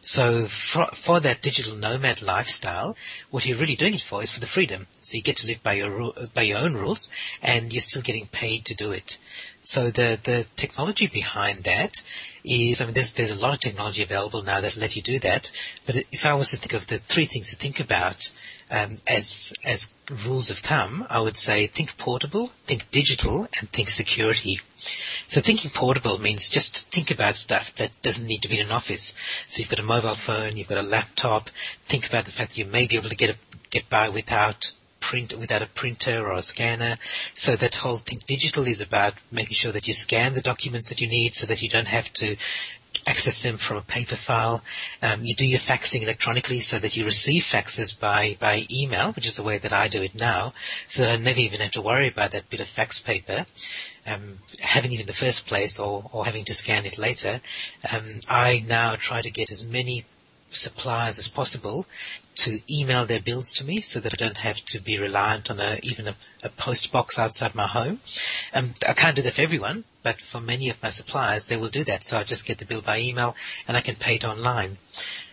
So 0.00 0.46
for, 0.46 0.86
for 0.94 1.20
that 1.20 1.42
digital 1.42 1.76
nomad 1.76 2.22
lifestyle, 2.22 2.96
what 3.30 3.46
you're 3.46 3.58
really 3.58 3.76
doing 3.76 3.94
it 3.94 4.00
for 4.00 4.22
is 4.22 4.30
for 4.30 4.40
the 4.40 4.46
freedom. 4.46 4.86
So 5.00 5.16
you 5.16 5.22
get 5.22 5.36
to 5.38 5.46
live 5.46 5.62
by 5.62 5.74
your 5.74 6.12
by 6.34 6.42
your 6.42 6.58
own 6.58 6.74
rules, 6.74 7.08
and 7.42 7.72
you're 7.72 7.82
still 7.82 8.02
getting 8.02 8.26
paid 8.26 8.64
to 8.66 8.74
do 8.74 8.90
it. 8.92 9.18
So 9.68 9.90
the 9.90 10.18
the 10.22 10.46
technology 10.56 11.08
behind 11.08 11.64
that 11.64 12.02
is, 12.42 12.80
I 12.80 12.86
mean, 12.86 12.94
there's 12.94 13.12
there's 13.12 13.36
a 13.36 13.38
lot 13.38 13.52
of 13.52 13.60
technology 13.60 14.02
available 14.02 14.42
now 14.42 14.62
that 14.62 14.78
let 14.78 14.96
you 14.96 15.02
do 15.02 15.18
that. 15.18 15.52
But 15.84 16.04
if 16.10 16.24
I 16.24 16.32
was 16.32 16.52
to 16.52 16.56
think 16.56 16.72
of 16.72 16.86
the 16.86 16.96
three 16.96 17.26
things 17.26 17.50
to 17.50 17.56
think 17.56 17.78
about 17.78 18.30
um, 18.70 18.96
as 19.06 19.52
as 19.62 19.94
rules 20.26 20.50
of 20.50 20.60
thumb, 20.60 21.06
I 21.10 21.20
would 21.20 21.36
say 21.36 21.66
think 21.66 21.98
portable, 21.98 22.46
think 22.64 22.90
digital, 22.90 23.46
and 23.58 23.70
think 23.70 23.90
security. 23.90 24.62
So 25.26 25.42
thinking 25.42 25.70
portable 25.70 26.18
means 26.18 26.48
just 26.48 26.90
think 26.90 27.10
about 27.10 27.34
stuff 27.34 27.74
that 27.74 28.00
doesn't 28.00 28.26
need 28.26 28.40
to 28.40 28.48
be 28.48 28.58
in 28.58 28.68
an 28.68 28.72
office. 28.72 29.12
So 29.48 29.60
you've 29.60 29.68
got 29.68 29.80
a 29.80 29.94
mobile 29.94 30.14
phone, 30.14 30.56
you've 30.56 30.68
got 30.68 30.82
a 30.82 30.92
laptop. 30.96 31.50
Think 31.84 32.08
about 32.08 32.24
the 32.24 32.32
fact 32.32 32.52
that 32.52 32.58
you 32.58 32.64
may 32.64 32.86
be 32.86 32.96
able 32.96 33.10
to 33.10 33.22
get 33.22 33.28
a, 33.28 33.36
get 33.68 33.90
by 33.90 34.08
without 34.08 34.72
print 35.00 35.36
without 35.38 35.62
a 35.62 35.66
printer 35.66 36.26
or 36.26 36.34
a 36.34 36.42
scanner. 36.42 36.96
So 37.34 37.56
that 37.56 37.76
whole 37.76 37.98
thing 37.98 38.20
digital 38.26 38.66
is 38.66 38.80
about 38.80 39.14
making 39.30 39.54
sure 39.54 39.72
that 39.72 39.86
you 39.86 39.94
scan 39.94 40.34
the 40.34 40.40
documents 40.40 40.88
that 40.88 41.00
you 41.00 41.08
need 41.08 41.34
so 41.34 41.46
that 41.46 41.62
you 41.62 41.68
don't 41.68 41.88
have 41.88 42.12
to 42.14 42.36
access 43.06 43.42
them 43.42 43.56
from 43.56 43.76
a 43.76 43.82
paper 43.82 44.16
file. 44.16 44.62
Um, 45.02 45.24
you 45.24 45.34
do 45.34 45.46
your 45.46 45.58
faxing 45.58 46.02
electronically 46.02 46.60
so 46.60 46.78
that 46.78 46.96
you 46.96 47.04
receive 47.04 47.42
faxes 47.42 47.98
by, 47.98 48.36
by 48.40 48.66
email, 48.70 49.12
which 49.12 49.26
is 49.26 49.36
the 49.36 49.42
way 49.42 49.58
that 49.58 49.72
I 49.72 49.88
do 49.88 50.02
it 50.02 50.14
now, 50.14 50.52
so 50.86 51.02
that 51.02 51.12
I 51.12 51.16
never 51.16 51.40
even 51.40 51.60
have 51.60 51.72
to 51.72 51.82
worry 51.82 52.08
about 52.08 52.32
that 52.32 52.50
bit 52.50 52.60
of 52.60 52.66
fax 52.66 52.98
paper. 52.98 53.46
Um, 54.06 54.38
having 54.60 54.92
it 54.92 55.00
in 55.00 55.06
the 55.06 55.12
first 55.12 55.46
place 55.46 55.78
or, 55.78 56.04
or 56.12 56.24
having 56.24 56.44
to 56.46 56.54
scan 56.54 56.86
it 56.86 56.98
later, 56.98 57.40
um, 57.92 58.20
I 58.28 58.64
now 58.66 58.96
try 58.96 59.20
to 59.22 59.30
get 59.30 59.50
as 59.50 59.64
many 59.64 60.04
suppliers 60.50 61.18
as 61.18 61.28
possible 61.28 61.86
to 62.38 62.60
email 62.70 63.04
their 63.04 63.20
bills 63.20 63.52
to 63.52 63.64
me 63.64 63.80
so 63.80 63.98
that 63.98 64.14
I 64.14 64.16
don't 64.16 64.38
have 64.38 64.64
to 64.66 64.80
be 64.80 64.96
reliant 64.96 65.50
on 65.50 65.58
a, 65.58 65.80
even 65.82 66.06
a, 66.06 66.14
a 66.44 66.48
post 66.48 66.92
box 66.92 67.18
outside 67.18 67.54
my 67.54 67.66
home. 67.66 68.00
Um, 68.54 68.74
I 68.88 68.92
can't 68.92 69.16
do 69.16 69.22
that 69.22 69.32
for 69.32 69.42
everyone, 69.42 69.82
but 70.04 70.20
for 70.20 70.40
many 70.40 70.70
of 70.70 70.80
my 70.80 70.88
suppliers, 70.90 71.46
they 71.46 71.56
will 71.56 71.68
do 71.68 71.82
that. 71.84 72.04
So 72.04 72.16
I 72.16 72.22
just 72.22 72.46
get 72.46 72.58
the 72.58 72.64
bill 72.64 72.80
by 72.80 73.00
email 73.00 73.34
and 73.66 73.76
I 73.76 73.80
can 73.80 73.96
pay 73.96 74.14
it 74.14 74.24
online. 74.24 74.78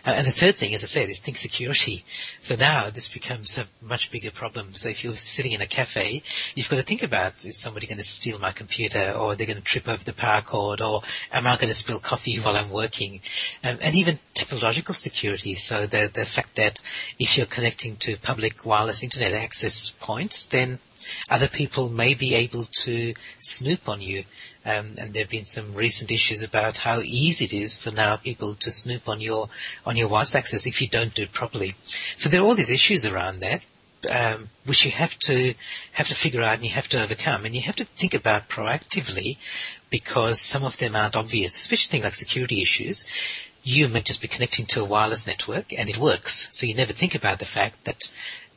Uh, 0.04 0.10
and 0.10 0.26
the 0.26 0.32
third 0.32 0.56
thing, 0.56 0.74
as 0.74 0.82
I 0.82 0.88
said, 0.88 1.08
is 1.08 1.20
think 1.20 1.36
security. 1.36 2.04
So 2.40 2.56
now 2.56 2.90
this 2.90 3.08
becomes 3.08 3.56
a 3.56 3.66
much 3.80 4.10
bigger 4.10 4.32
problem. 4.32 4.74
So 4.74 4.88
if 4.88 5.04
you're 5.04 5.14
sitting 5.14 5.52
in 5.52 5.60
a 5.60 5.66
cafe, 5.66 6.24
you've 6.56 6.68
got 6.68 6.76
to 6.76 6.82
think 6.82 7.04
about, 7.04 7.44
is 7.44 7.56
somebody 7.56 7.86
going 7.86 7.98
to 7.98 8.04
steal 8.04 8.40
my 8.40 8.50
computer 8.50 9.12
or 9.12 9.36
they're 9.36 9.46
going 9.46 9.58
to 9.58 9.62
trip 9.62 9.88
over 9.88 10.02
the 10.02 10.12
power 10.12 10.42
cord 10.42 10.80
or 10.80 11.02
am 11.32 11.46
I 11.46 11.54
going 11.54 11.68
to 11.68 11.74
spill 11.74 12.00
coffee 12.00 12.36
while 12.38 12.56
I'm 12.56 12.70
working? 12.70 13.20
Um, 13.62 13.78
and 13.80 13.94
even 13.94 14.18
technological 14.36 14.94
security. 14.94 15.54
So 15.54 15.86
the, 15.86 16.10
the 16.12 16.26
fact 16.26 16.56
that 16.56 16.80
if 17.18 17.36
you're 17.36 17.46
connecting 17.46 17.96
to 17.96 18.16
public 18.16 18.64
wireless 18.64 19.02
internet 19.02 19.32
access 19.32 19.90
points, 19.90 20.46
then 20.46 20.78
other 21.30 21.48
people 21.48 21.88
may 21.88 22.14
be 22.14 22.34
able 22.34 22.64
to 22.84 23.14
snoop 23.38 23.88
on 23.88 24.00
you. 24.00 24.24
Um, 24.64 24.94
and 24.98 25.12
there 25.12 25.22
have 25.22 25.30
been 25.30 25.46
some 25.46 25.74
recent 25.74 26.10
issues 26.10 26.42
about 26.42 26.78
how 26.78 27.00
easy 27.00 27.44
it 27.44 27.52
is 27.52 27.76
for 27.76 27.92
now 27.92 28.16
people 28.16 28.54
to 28.56 28.70
snoop 28.70 29.08
on 29.08 29.20
your 29.20 29.48
on 29.84 29.96
your 29.96 30.08
wireless 30.08 30.34
access 30.34 30.66
if 30.66 30.80
you 30.82 30.88
don't 30.88 31.14
do 31.14 31.22
it 31.22 31.32
properly. 31.32 31.76
So 32.16 32.28
there 32.28 32.40
are 32.40 32.44
all 32.44 32.56
these 32.56 32.70
issues 32.70 33.06
around 33.06 33.40
that. 33.40 33.62
Um, 34.14 34.50
which 34.66 34.84
you 34.84 34.92
have 34.92 35.18
to 35.20 35.54
have 35.92 36.06
to 36.08 36.14
figure 36.14 36.42
out 36.42 36.54
and 36.54 36.64
you 36.64 36.70
have 36.70 36.88
to 36.90 37.02
overcome, 37.02 37.44
and 37.44 37.54
you 37.56 37.62
have 37.62 37.76
to 37.76 37.84
think 37.84 38.14
about 38.14 38.48
proactively, 38.48 39.38
because 39.90 40.40
some 40.40 40.64
of 40.64 40.76
them 40.78 40.94
aren't 40.94 41.16
obvious, 41.16 41.56
especially 41.56 41.90
things 41.90 42.04
like 42.04 42.14
security 42.14 42.62
issues. 42.62 43.04
You 43.68 43.88
may 43.88 44.00
just 44.00 44.22
be 44.22 44.28
connecting 44.28 44.64
to 44.66 44.80
a 44.80 44.84
wireless 44.84 45.26
network 45.26 45.72
and 45.72 45.88
it 45.88 45.98
works, 45.98 46.46
so 46.56 46.66
you 46.66 46.74
never 46.74 46.92
think 46.92 47.16
about 47.16 47.40
the 47.40 47.44
fact 47.44 47.84
that 47.84 48.08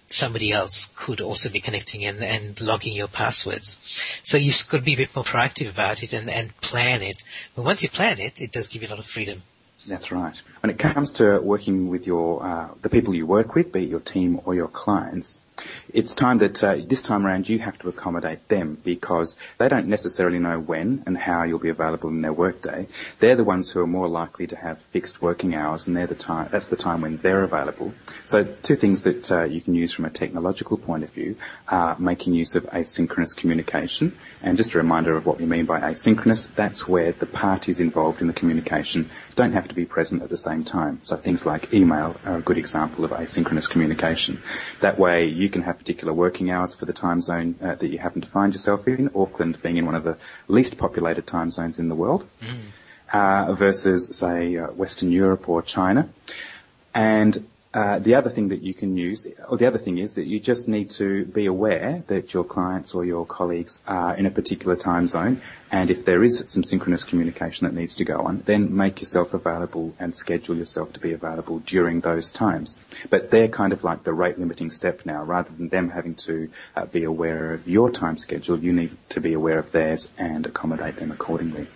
somebody 0.05 0.51
else 0.51 0.93
could 0.95 1.19
also 1.19 1.49
be 1.49 1.59
connecting 1.59 2.05
and, 2.05 2.23
and 2.23 2.61
logging 2.61 2.93
your 2.93 3.07
passwords. 3.07 3.79
So 4.21 4.37
you've 4.37 4.67
got 4.69 4.77
to 4.77 4.83
be 4.83 4.93
a 4.93 4.97
bit 4.97 5.15
more 5.15 5.25
proactive 5.25 5.67
about 5.67 6.03
it 6.03 6.13
and, 6.13 6.29
and 6.29 6.55
plan 6.61 7.01
it. 7.01 7.23
But 7.55 7.65
once 7.65 7.81
you 7.81 7.89
plan 7.89 8.19
it, 8.19 8.39
it 8.39 8.51
does 8.51 8.67
give 8.67 8.83
you 8.83 8.87
a 8.87 8.91
lot 8.91 8.99
of 8.99 9.07
freedom. 9.07 9.41
That's 9.87 10.11
right. 10.11 10.39
When 10.61 10.69
it 10.69 10.77
comes 10.77 11.09
to 11.13 11.39
working 11.39 11.89
with 11.89 12.05
your 12.05 12.45
uh, 12.45 12.67
the 12.83 12.89
people 12.89 13.15
you 13.15 13.25
work 13.25 13.55
with, 13.55 13.71
be 13.71 13.85
it 13.85 13.89
your 13.89 14.01
team 14.01 14.39
or 14.45 14.53
your 14.53 14.67
clients, 14.67 15.39
it's 15.93 16.13
time 16.15 16.37
that 16.39 16.63
uh, 16.63 16.77
this 16.87 17.01
time 17.01 17.25
around 17.25 17.49
you 17.49 17.59
have 17.59 17.77
to 17.79 17.89
accommodate 17.89 18.47
them 18.47 18.77
because 18.83 19.35
they 19.57 19.67
don't 19.67 19.87
necessarily 19.87 20.39
know 20.39 20.59
when 20.59 21.03
and 21.05 21.17
how 21.17 21.43
you'll 21.43 21.59
be 21.59 21.69
available 21.69 22.09
in 22.09 22.21
their 22.21 22.33
workday. 22.33 22.87
They're 23.19 23.35
the 23.35 23.43
ones 23.43 23.71
who 23.71 23.79
are 23.81 23.87
more 23.87 24.07
likely 24.07 24.47
to 24.47 24.55
have 24.55 24.79
fixed 24.91 25.21
working 25.21 25.55
hours, 25.55 25.87
and 25.87 25.95
they're 25.95 26.07
the 26.07 26.15
time. 26.15 26.49
That's 26.51 26.67
the 26.67 26.75
time 26.75 27.01
when 27.01 27.17
they're 27.17 27.43
available. 27.43 27.93
So, 28.25 28.43
two 28.43 28.75
things 28.75 29.03
that 29.03 29.31
uh, 29.31 29.43
you 29.43 29.61
can 29.61 29.75
use 29.75 29.93
from 29.93 30.05
a 30.05 30.09
technological 30.09 30.77
point 30.77 31.03
of 31.03 31.11
view 31.11 31.35
are 31.67 31.97
making 31.99 32.33
use 32.33 32.55
of 32.55 32.63
asynchronous 32.65 33.35
communication. 33.35 34.17
And 34.41 34.57
just 34.57 34.73
a 34.73 34.77
reminder 34.77 35.17
of 35.17 35.25
what 35.25 35.37
we 35.37 35.45
mean 35.45 35.65
by 35.65 35.81
asynchronous. 35.81 36.47
That's 36.55 36.87
where 36.87 37.11
the 37.11 37.25
parties 37.25 37.79
involved 37.81 38.21
in 38.21 38.27
the 38.27 38.33
communication 38.33 39.09
don't 39.35 39.51
have 39.51 39.67
to 39.67 39.75
be 39.75 39.85
present 39.85 40.21
at 40.21 40.29
the 40.29 40.37
same 40.37 40.63
time. 40.63 40.99
So 41.03 41.17
things 41.17 41.45
like 41.45 41.73
email 41.73 42.15
are 42.25 42.37
a 42.37 42.41
good 42.41 42.57
example 42.57 43.03
of 43.03 43.11
asynchronous 43.11 43.69
communication. 43.69 44.41
That 44.79 44.97
way 44.97 45.25
you 45.25 45.49
can 45.49 45.63
have 45.63 45.77
particular 45.77 46.13
working 46.13 46.51
hours 46.51 46.73
for 46.73 46.85
the 46.85 46.93
time 46.93 47.21
zone 47.21 47.55
uh, 47.61 47.75
that 47.75 47.87
you 47.87 47.97
happen 47.97 48.21
to 48.21 48.29
find 48.29 48.53
yourself 48.53 48.87
in, 48.87 49.09
Auckland 49.13 49.61
being 49.61 49.77
in 49.77 49.85
one 49.85 49.95
of 49.95 50.05
the 50.05 50.17
least 50.47 50.77
populated 50.77 51.27
time 51.27 51.51
zones 51.51 51.77
in 51.77 51.89
the 51.89 51.95
world, 51.95 52.25
mm. 52.41 52.71
uh, 53.13 53.53
versus, 53.55 54.07
say, 54.15 54.55
uh, 54.55 54.67
Western 54.67 55.11
Europe 55.11 55.49
or 55.49 55.61
China. 55.61 56.07
And 56.93 57.47
uh, 57.71 57.99
the 57.99 58.15
other 58.15 58.31
thing 58.31 58.49
that 58.49 58.63
you 58.63 58.73
can 58.73 58.97
use, 58.97 59.27
or 59.47 59.55
the 59.55 59.67
other 59.67 59.77
thing 59.77 59.99
is 59.99 60.13
that 60.13 60.25
you 60.25 60.39
just 60.39 60.67
need 60.67 60.89
to 60.89 61.25
be 61.25 61.45
aware 61.45 62.03
that 62.07 62.33
your 62.33 62.43
clients 62.43 62.95
or 62.95 63.05
your 63.05 63.27
colleagues 63.27 63.79
are 63.85 64.15
in 64.15 64.25
a 64.25 64.31
particular 64.31 64.75
time 64.75 65.07
zone, 65.07 65.39
and 65.71 65.91
if 65.91 66.03
there 66.03 66.23
is 66.23 66.43
some 66.47 66.63
synchronous 66.63 67.03
communication 67.03 67.65
that 67.65 67.75
needs 67.75 67.93
to 67.95 68.03
go 68.03 68.21
on, 68.21 68.41
then 68.47 68.75
make 68.75 68.99
yourself 68.99 69.35
available 69.35 69.93
and 69.99 70.17
schedule 70.17 70.55
yourself 70.55 70.91
to 70.93 70.99
be 70.99 71.11
available 71.11 71.59
during 71.59 72.01
those 72.01 72.31
times. 72.31 72.79
But 73.11 73.29
they're 73.29 73.47
kind 73.47 73.71
of 73.71 73.83
like 73.83 74.03
the 74.03 74.13
rate 74.13 74.39
limiting 74.39 74.71
step 74.71 75.05
now, 75.05 75.23
rather 75.23 75.51
than 75.51 75.69
them 75.69 75.91
having 75.91 76.15
to 76.15 76.49
uh, 76.75 76.85
be 76.85 77.03
aware 77.03 77.53
of 77.53 77.67
your 77.67 77.91
time 77.91 78.17
schedule, 78.17 78.57
you 78.57 78.73
need 78.73 78.97
to 79.09 79.21
be 79.21 79.33
aware 79.33 79.59
of 79.59 79.71
theirs 79.71 80.09
and 80.17 80.47
accommodate 80.47 80.95
them 80.95 81.11
accordingly. 81.11 81.67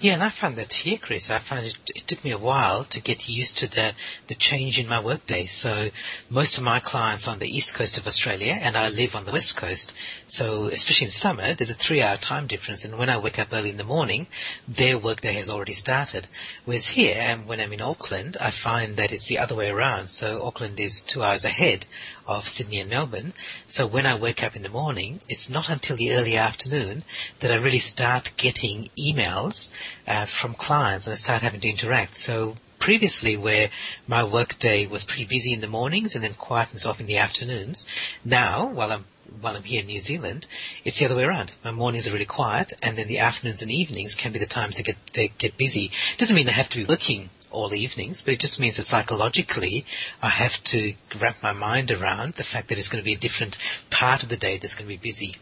Yeah, 0.00 0.14
and 0.14 0.22
I 0.22 0.30
found 0.30 0.56
that 0.56 0.72
here, 0.72 0.98
Chris. 0.98 1.30
I 1.30 1.38
found 1.38 1.66
it, 1.66 1.76
it 1.94 2.06
took 2.06 2.24
me 2.24 2.30
a 2.30 2.38
while 2.38 2.84
to 2.84 3.00
get 3.00 3.28
used 3.28 3.58
to 3.58 3.66
the, 3.66 3.92
the 4.28 4.34
change 4.34 4.78
in 4.78 4.88
my 4.88 5.00
workday. 5.00 5.46
So 5.46 5.90
most 6.30 6.56
of 6.56 6.64
my 6.64 6.78
clients 6.78 7.26
are 7.26 7.32
on 7.32 7.38
the 7.38 7.48
east 7.48 7.74
coast 7.74 7.98
of 7.98 8.06
Australia 8.06 8.56
and 8.60 8.76
I 8.76 8.88
live 8.88 9.16
on 9.16 9.24
the 9.24 9.32
west 9.32 9.56
coast. 9.56 9.92
So 10.26 10.66
especially 10.66 11.06
in 11.06 11.10
summer, 11.10 11.52
there's 11.52 11.70
a 11.70 11.74
three 11.74 12.00
hour 12.00 12.16
time 12.16 12.46
difference. 12.46 12.84
And 12.84 12.98
when 12.98 13.10
I 13.10 13.18
wake 13.18 13.38
up 13.38 13.48
early 13.52 13.70
in 13.70 13.76
the 13.76 13.84
morning, 13.84 14.28
their 14.66 14.96
workday 14.96 15.32
has 15.34 15.50
already 15.50 15.74
started. 15.74 16.28
Whereas 16.64 16.88
here, 16.88 17.16
and 17.18 17.46
when 17.46 17.60
I'm 17.60 17.72
in 17.72 17.82
Auckland, 17.82 18.36
I 18.40 18.50
find 18.50 18.96
that 18.96 19.12
it's 19.12 19.26
the 19.26 19.38
other 19.38 19.54
way 19.54 19.70
around. 19.70 20.08
So 20.08 20.44
Auckland 20.44 20.78
is 20.78 21.02
two 21.02 21.22
hours 21.22 21.44
ahead 21.44 21.86
of 22.28 22.46
Sydney 22.46 22.78
and 22.78 22.90
Melbourne. 22.90 23.32
So 23.66 23.86
when 23.86 24.06
I 24.06 24.14
wake 24.14 24.44
up 24.44 24.54
in 24.54 24.62
the 24.62 24.68
morning, 24.68 25.20
it's 25.28 25.48
not 25.48 25.70
until 25.70 25.96
the 25.96 26.12
early 26.12 26.36
afternoon 26.36 27.02
that 27.40 27.50
I 27.50 27.56
really 27.56 27.78
start 27.78 28.32
getting 28.36 28.90
emails 28.96 29.74
uh, 30.06 30.26
from 30.26 30.54
clients 30.54 31.06
and 31.06 31.12
I 31.12 31.16
start 31.16 31.42
having 31.42 31.60
to 31.60 31.68
interact. 31.68 32.14
So 32.14 32.56
previously 32.78 33.36
where 33.36 33.70
my 34.06 34.22
workday 34.22 34.86
was 34.86 35.04
pretty 35.04 35.24
busy 35.24 35.52
in 35.52 35.60
the 35.60 35.66
mornings 35.66 36.14
and 36.14 36.22
then 36.22 36.34
quietens 36.34 36.86
off 36.86 37.00
in 37.00 37.06
the 37.06 37.18
afternoons, 37.18 37.86
now 38.24 38.68
while 38.68 38.92
I'm 38.92 39.06
while 39.40 39.56
I'm 39.56 39.62
here 39.62 39.80
in 39.80 39.86
New 39.86 40.00
Zealand, 40.00 40.46
it's 40.84 40.98
the 40.98 41.06
other 41.06 41.16
way 41.16 41.24
around. 41.24 41.54
My 41.64 41.70
mornings 41.70 42.08
are 42.08 42.12
really 42.12 42.24
quiet, 42.24 42.72
and 42.82 42.96
then 42.96 43.08
the 43.08 43.18
afternoons 43.18 43.62
and 43.62 43.70
evenings 43.70 44.14
can 44.14 44.32
be 44.32 44.38
the 44.38 44.46
times 44.46 44.76
they 44.76 44.82
get 44.82 44.96
they 45.12 45.28
get 45.38 45.56
busy. 45.56 45.90
Doesn't 46.16 46.36
mean 46.36 46.48
I 46.48 46.52
have 46.52 46.68
to 46.70 46.78
be 46.78 46.84
working 46.84 47.30
all 47.50 47.72
evenings, 47.74 48.22
but 48.22 48.34
it 48.34 48.40
just 48.40 48.60
means 48.60 48.76
that 48.76 48.82
psychologically 48.82 49.84
I 50.22 50.28
have 50.28 50.62
to 50.64 50.94
wrap 51.18 51.42
my 51.42 51.52
mind 51.52 51.90
around 51.90 52.34
the 52.34 52.44
fact 52.44 52.68
that 52.68 52.78
it's 52.78 52.88
going 52.88 53.02
to 53.02 53.04
be 53.04 53.14
a 53.14 53.18
different 53.18 53.56
part 53.90 54.22
of 54.22 54.28
the 54.28 54.36
day 54.36 54.58
that's 54.58 54.74
going 54.74 54.88
to 54.88 54.94
be 54.94 55.08
busy. 55.08 55.36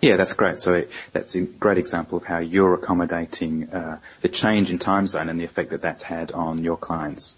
Yeah, 0.00 0.16
that's 0.16 0.32
great. 0.32 0.58
So 0.60 0.84
that's 1.12 1.34
a 1.34 1.42
great 1.42 1.78
example 1.78 2.18
of 2.18 2.24
how 2.24 2.38
you're 2.38 2.74
accommodating 2.74 3.68
uh, 3.70 3.98
the 4.22 4.28
change 4.28 4.70
in 4.70 4.78
time 4.78 5.06
zone 5.06 5.28
and 5.28 5.38
the 5.38 5.44
effect 5.44 5.70
that 5.70 5.82
that's 5.82 6.02
had 6.02 6.32
on 6.32 6.64
your 6.64 6.76
clients. 6.76 7.36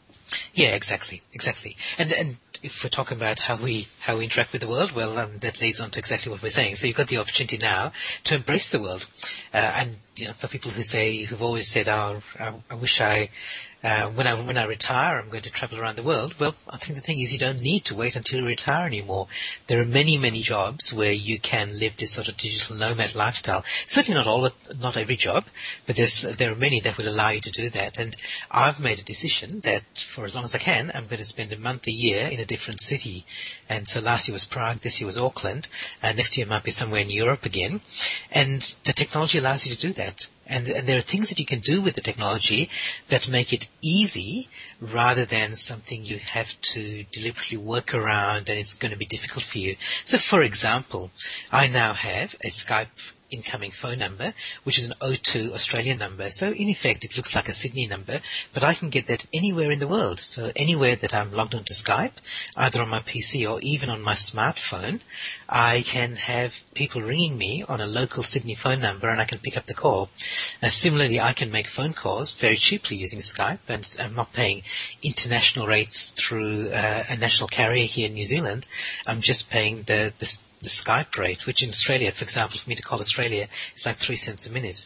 Yeah, 0.54 0.74
exactly, 0.74 1.22
exactly. 1.32 1.76
And 1.98 2.12
and 2.12 2.36
if 2.62 2.82
we're 2.82 2.90
talking 2.90 3.16
about 3.16 3.40
how 3.40 3.56
we 3.56 3.88
how 4.00 4.16
we 4.16 4.24
interact 4.24 4.52
with 4.52 4.60
the 4.60 4.68
world, 4.68 4.92
well, 4.92 5.18
um, 5.18 5.38
that 5.38 5.60
leads 5.60 5.80
on 5.80 5.90
to 5.90 5.98
exactly 5.98 6.30
what 6.30 6.42
we're 6.42 6.48
saying. 6.48 6.76
So 6.76 6.86
you've 6.86 6.96
got 6.96 7.08
the 7.08 7.18
opportunity 7.18 7.58
now 7.58 7.92
to 8.24 8.34
embrace 8.34 8.70
the 8.70 8.80
world, 8.80 9.08
uh, 9.52 9.72
and 9.76 9.96
you 10.16 10.26
know, 10.26 10.32
for 10.32 10.48
people 10.48 10.70
who 10.70 10.82
say 10.82 11.24
who've 11.24 11.42
always 11.42 11.68
said, 11.68 11.88
"Oh, 11.88 12.20
I, 12.38 12.54
I 12.70 12.74
wish 12.74 13.00
I 13.00 13.30
uh, 13.86 14.08
when 14.08 14.26
I 14.26 14.34
when 14.34 14.58
I 14.58 14.64
retire, 14.64 15.20
I'm 15.20 15.28
going 15.28 15.44
to 15.44 15.50
travel 15.50 15.78
around 15.78 15.94
the 15.94 16.02
world. 16.02 16.34
Well, 16.40 16.56
I 16.68 16.76
think 16.76 16.96
the 16.96 17.00
thing 17.06 17.20
is 17.20 17.32
you 17.32 17.38
don't 17.38 17.62
need 17.62 17.84
to 17.84 17.94
wait 17.94 18.16
until 18.16 18.40
you 18.40 18.46
retire 18.46 18.84
anymore. 18.84 19.28
There 19.68 19.80
are 19.80 19.84
many 19.84 20.18
many 20.18 20.42
jobs 20.42 20.92
where 20.92 21.12
you 21.12 21.38
can 21.38 21.78
live 21.78 21.96
this 21.96 22.10
sort 22.10 22.26
of 22.26 22.36
digital 22.36 22.74
nomad 22.74 23.14
lifestyle. 23.14 23.64
Certainly 23.84 24.18
not 24.18 24.26
all 24.26 24.50
not 24.80 24.96
every 24.96 25.14
job, 25.14 25.44
but 25.86 25.94
there's 25.94 26.22
there 26.22 26.50
are 26.50 26.56
many 26.56 26.80
that 26.80 26.98
will 26.98 27.08
allow 27.08 27.28
you 27.28 27.40
to 27.42 27.52
do 27.52 27.70
that. 27.70 27.96
And 27.96 28.16
I've 28.50 28.80
made 28.80 28.98
a 28.98 29.04
decision 29.04 29.60
that 29.60 29.84
for 29.98 30.24
as 30.24 30.34
long 30.34 30.42
as 30.42 30.56
I 30.56 30.58
can, 30.58 30.90
I'm 30.92 31.06
going 31.06 31.18
to 31.18 31.24
spend 31.24 31.52
a 31.52 31.58
month 31.68 31.86
a 31.86 31.92
year 31.92 32.28
in 32.28 32.40
a 32.40 32.44
different 32.44 32.80
city. 32.80 33.24
And 33.68 33.86
so 33.86 34.00
last 34.00 34.26
year 34.26 34.32
was 34.32 34.44
Prague, 34.44 34.78
this 34.78 35.00
year 35.00 35.06
was 35.06 35.16
Auckland, 35.18 35.68
and 36.02 36.16
next 36.16 36.36
year 36.36 36.46
might 36.46 36.64
be 36.64 36.72
somewhere 36.72 37.02
in 37.02 37.10
Europe 37.10 37.46
again. 37.46 37.82
And 38.32 38.62
the 38.82 38.92
technology 38.92 39.38
allows 39.38 39.64
you 39.64 39.76
to 39.76 39.80
do 39.80 39.92
that. 39.92 40.26
And, 40.46 40.68
and, 40.68 40.86
there 40.86 40.98
are 40.98 41.02
things 41.02 41.28
that 41.28 41.38
you 41.38 41.46
can 41.46 41.58
do 41.58 41.80
with 41.80 41.94
the 41.94 42.00
technology 42.00 42.70
that 43.08 43.28
make 43.28 43.52
it 43.52 43.68
easy 43.82 44.48
rather 44.80 45.24
than 45.24 45.54
something 45.54 46.04
you 46.04 46.18
have 46.18 46.60
to 46.72 47.04
deliberately 47.10 47.58
work 47.58 47.92
around 47.92 48.48
and 48.48 48.58
it's 48.58 48.74
going 48.74 48.92
to 48.92 48.98
be 48.98 49.06
difficult 49.06 49.44
for 49.44 49.58
you. 49.58 49.76
So 50.04 50.18
for 50.18 50.42
example, 50.42 51.10
I 51.50 51.66
now 51.66 51.94
have 51.94 52.34
a 52.44 52.48
Skype 52.48 53.12
incoming 53.30 53.70
phone 53.70 53.98
number, 53.98 54.32
which 54.64 54.78
is 54.78 54.86
an 54.86 54.94
O2 55.00 55.52
Australian 55.52 55.98
number. 55.98 56.30
So 56.30 56.48
in 56.48 56.68
effect, 56.68 57.04
it 57.04 57.16
looks 57.16 57.34
like 57.34 57.48
a 57.48 57.52
Sydney 57.52 57.86
number, 57.86 58.20
but 58.52 58.64
I 58.64 58.74
can 58.74 58.90
get 58.90 59.06
that 59.08 59.26
anywhere 59.32 59.70
in 59.70 59.78
the 59.78 59.88
world. 59.88 60.20
So 60.20 60.50
anywhere 60.56 60.96
that 60.96 61.14
I'm 61.14 61.32
logged 61.32 61.54
onto 61.54 61.74
Skype, 61.74 62.12
either 62.56 62.82
on 62.82 62.88
my 62.88 63.00
PC 63.00 63.48
or 63.50 63.60
even 63.62 63.90
on 63.90 64.02
my 64.02 64.14
smartphone, 64.14 65.00
I 65.48 65.82
can 65.86 66.16
have 66.16 66.64
people 66.74 67.02
ringing 67.02 67.38
me 67.38 67.64
on 67.68 67.80
a 67.80 67.86
local 67.86 68.22
Sydney 68.22 68.54
phone 68.54 68.80
number 68.80 69.08
and 69.08 69.20
I 69.20 69.24
can 69.24 69.38
pick 69.38 69.56
up 69.56 69.66
the 69.66 69.74
call. 69.74 70.10
Uh, 70.62 70.68
similarly, 70.68 71.20
I 71.20 71.32
can 71.32 71.50
make 71.50 71.68
phone 71.68 71.92
calls 71.92 72.32
very 72.32 72.56
cheaply 72.56 72.96
using 72.96 73.20
Skype 73.20 73.58
and 73.68 73.86
I'm 74.00 74.14
not 74.14 74.32
paying 74.32 74.62
international 75.02 75.66
rates 75.66 76.10
through 76.10 76.70
uh, 76.70 77.04
a 77.08 77.16
national 77.16 77.48
carrier 77.48 77.86
here 77.86 78.08
in 78.08 78.14
New 78.14 78.26
Zealand. 78.26 78.66
I'm 79.06 79.20
just 79.20 79.50
paying 79.50 79.82
the, 79.84 80.12
the 80.18 80.38
the 80.66 80.70
Skype 80.70 81.16
rate, 81.16 81.46
which 81.46 81.62
in 81.62 81.68
Australia, 81.68 82.10
for 82.10 82.24
example, 82.24 82.58
for 82.58 82.68
me 82.68 82.74
to 82.74 82.82
call 82.82 82.98
Australia, 82.98 83.46
is 83.76 83.86
like 83.86 83.98
three 83.98 84.16
cents 84.16 84.48
a 84.48 84.50
minute. 84.50 84.84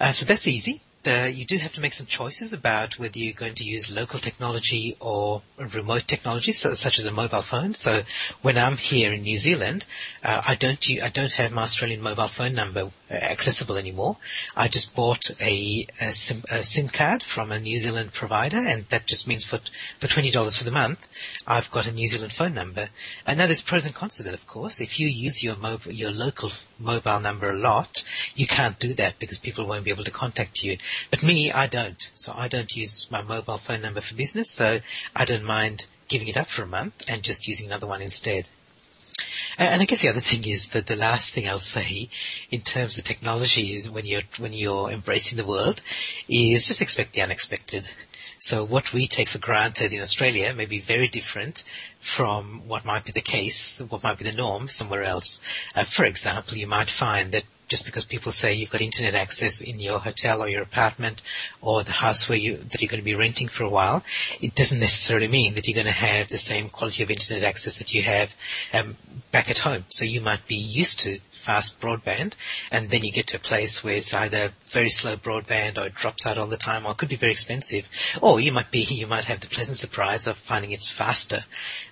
Uh, 0.00 0.10
so 0.10 0.26
that's 0.26 0.48
easy. 0.48 0.80
Uh, 1.06 1.30
you 1.32 1.44
do 1.44 1.56
have 1.58 1.72
to 1.74 1.80
make 1.80 1.92
some 1.92 2.06
choices 2.06 2.52
about 2.52 2.98
whether 2.98 3.18
you're 3.18 3.32
going 3.32 3.54
to 3.54 3.64
use 3.64 3.94
local 3.94 4.18
technology 4.18 4.96
or 5.00 5.42
remote 5.58 6.06
technology, 6.06 6.52
so, 6.52 6.72
such 6.72 6.98
as 6.98 7.06
a 7.06 7.12
mobile 7.12 7.42
phone. 7.42 7.74
So 7.74 8.02
when 8.42 8.58
I'm 8.58 8.76
here 8.76 9.12
in 9.12 9.22
New 9.22 9.36
Zealand, 9.36 9.86
uh, 10.22 10.42
I 10.46 10.54
don't 10.54 10.84
I 11.02 11.08
don't 11.08 11.32
have 11.32 11.52
my 11.52 11.62
Australian 11.62 12.02
mobile 12.02 12.28
phone 12.28 12.54
number 12.54 12.90
uh, 13.10 13.14
accessible 13.14 13.76
anymore. 13.76 14.18
I 14.56 14.68
just 14.68 14.94
bought 14.94 15.30
a, 15.40 15.86
a, 16.00 16.12
SIM, 16.12 16.42
a 16.50 16.62
SIM 16.62 16.88
card 16.88 17.22
from 17.22 17.52
a 17.52 17.58
New 17.58 17.78
Zealand 17.78 18.12
provider, 18.12 18.58
and 18.58 18.86
that 18.88 19.06
just 19.06 19.26
means 19.28 19.44
for 19.44 19.60
for 19.98 20.08
twenty 20.08 20.30
dollars 20.30 20.56
for 20.56 20.64
the 20.64 20.70
month, 20.70 21.08
I've 21.46 21.70
got 21.70 21.86
a 21.86 21.92
New 21.92 22.08
Zealand 22.08 22.32
phone 22.32 22.54
number. 22.54 22.88
I 23.26 23.34
know 23.34 23.46
there's 23.46 23.62
pros 23.62 23.86
and 23.86 23.94
cons 23.94 24.16
to 24.16 24.22
that, 24.24 24.34
of 24.34 24.46
course. 24.46 24.80
If 24.80 24.98
you 25.00 25.08
use 25.08 25.42
your 25.42 25.56
mobile 25.56 25.92
your 25.92 26.10
local 26.10 26.50
mobile 26.78 27.20
number 27.20 27.50
a 27.50 27.56
lot, 27.56 28.04
you 28.34 28.46
can't 28.46 28.78
do 28.78 28.92
that 28.94 29.18
because 29.18 29.38
people 29.38 29.66
won't 29.66 29.84
be 29.84 29.90
able 29.90 30.04
to 30.04 30.10
contact 30.10 30.62
you. 30.62 30.76
But 31.10 31.22
me, 31.22 31.52
I 31.52 31.66
don't. 31.66 32.10
So 32.14 32.32
I 32.36 32.48
don't 32.48 32.76
use 32.76 33.08
my 33.10 33.22
mobile 33.22 33.58
phone 33.58 33.82
number 33.82 34.00
for 34.00 34.14
business, 34.14 34.50
so 34.50 34.80
I 35.14 35.24
don't 35.24 35.44
mind 35.44 35.86
giving 36.08 36.28
it 36.28 36.36
up 36.36 36.46
for 36.46 36.62
a 36.62 36.66
month 36.66 37.04
and 37.08 37.22
just 37.22 37.48
using 37.48 37.66
another 37.66 37.86
one 37.86 38.02
instead. 38.02 38.48
And 39.58 39.80
I 39.80 39.86
guess 39.86 40.02
the 40.02 40.10
other 40.10 40.20
thing 40.20 40.46
is 40.46 40.68
that 40.68 40.86
the 40.86 40.96
last 40.96 41.32
thing 41.32 41.48
I'll 41.48 41.58
say 41.58 42.10
in 42.50 42.60
terms 42.60 42.98
of 42.98 43.04
technology 43.04 43.74
is 43.74 43.90
when 43.90 44.04
you're, 44.04 44.22
when 44.38 44.52
you're 44.52 44.90
embracing 44.90 45.38
the 45.38 45.46
world 45.46 45.80
is 46.28 46.66
just 46.66 46.82
expect 46.82 47.14
the 47.14 47.22
unexpected. 47.22 47.88
So 48.38 48.62
what 48.62 48.92
we 48.92 49.06
take 49.06 49.28
for 49.28 49.38
granted 49.38 49.94
in 49.94 50.02
Australia 50.02 50.52
may 50.52 50.66
be 50.66 50.78
very 50.78 51.08
different 51.08 51.64
from 51.98 52.68
what 52.68 52.84
might 52.84 53.06
be 53.06 53.12
the 53.12 53.22
case, 53.22 53.80
what 53.80 54.02
might 54.02 54.18
be 54.18 54.24
the 54.24 54.36
norm 54.36 54.68
somewhere 54.68 55.02
else. 55.02 55.40
Uh, 55.74 55.84
for 55.84 56.04
example, 56.04 56.58
you 56.58 56.66
might 56.66 56.90
find 56.90 57.32
that 57.32 57.44
just 57.68 57.84
because 57.84 58.04
people 58.04 58.32
say 58.32 58.54
you've 58.54 58.70
got 58.70 58.80
internet 58.80 59.14
access 59.14 59.60
in 59.60 59.80
your 59.80 59.98
hotel 59.98 60.42
or 60.42 60.48
your 60.48 60.62
apartment 60.62 61.22
or 61.60 61.82
the 61.82 61.92
house 61.92 62.28
where 62.28 62.38
you 62.38 62.56
that 62.56 62.80
you're 62.80 62.88
going 62.88 63.00
to 63.00 63.04
be 63.04 63.14
renting 63.14 63.48
for 63.48 63.64
a 63.64 63.68
while, 63.68 64.04
it 64.40 64.54
doesn't 64.54 64.80
necessarily 64.80 65.28
mean 65.28 65.54
that 65.54 65.66
you're 65.66 65.74
going 65.74 65.86
to 65.86 65.92
have 65.92 66.28
the 66.28 66.38
same 66.38 66.68
quality 66.68 67.02
of 67.02 67.10
internet 67.10 67.42
access 67.42 67.78
that 67.78 67.92
you 67.92 68.02
have 68.02 68.34
um, 68.72 68.96
back 69.32 69.50
at 69.50 69.58
home. 69.58 69.84
So 69.88 70.04
you 70.04 70.20
might 70.20 70.46
be 70.46 70.56
used 70.56 71.00
to 71.00 71.18
fast 71.46 71.80
broadband, 71.80 72.34
and 72.72 72.90
then 72.90 73.04
you 73.04 73.12
get 73.12 73.28
to 73.28 73.36
a 73.36 73.40
place 73.50 73.84
where 73.84 73.94
it's 73.94 74.12
either 74.12 74.50
very 74.66 74.90
slow 74.90 75.16
broadband 75.16 75.78
or 75.78 75.86
it 75.86 75.94
drops 75.94 76.26
out 76.26 76.38
all 76.38 76.46
the 76.46 76.56
time, 76.56 76.84
or 76.84 76.90
it 76.90 76.98
could 76.98 77.08
be 77.08 77.16
very 77.24 77.32
expensive. 77.32 77.88
Or 78.20 78.40
you 78.40 78.52
might 78.52 78.70
be, 78.72 78.80
you 79.02 79.06
might 79.06 79.26
have 79.26 79.40
the 79.40 79.46
pleasant 79.46 79.78
surprise 79.78 80.26
of 80.26 80.36
finding 80.36 80.72
it's 80.72 80.90
faster. 80.90 81.40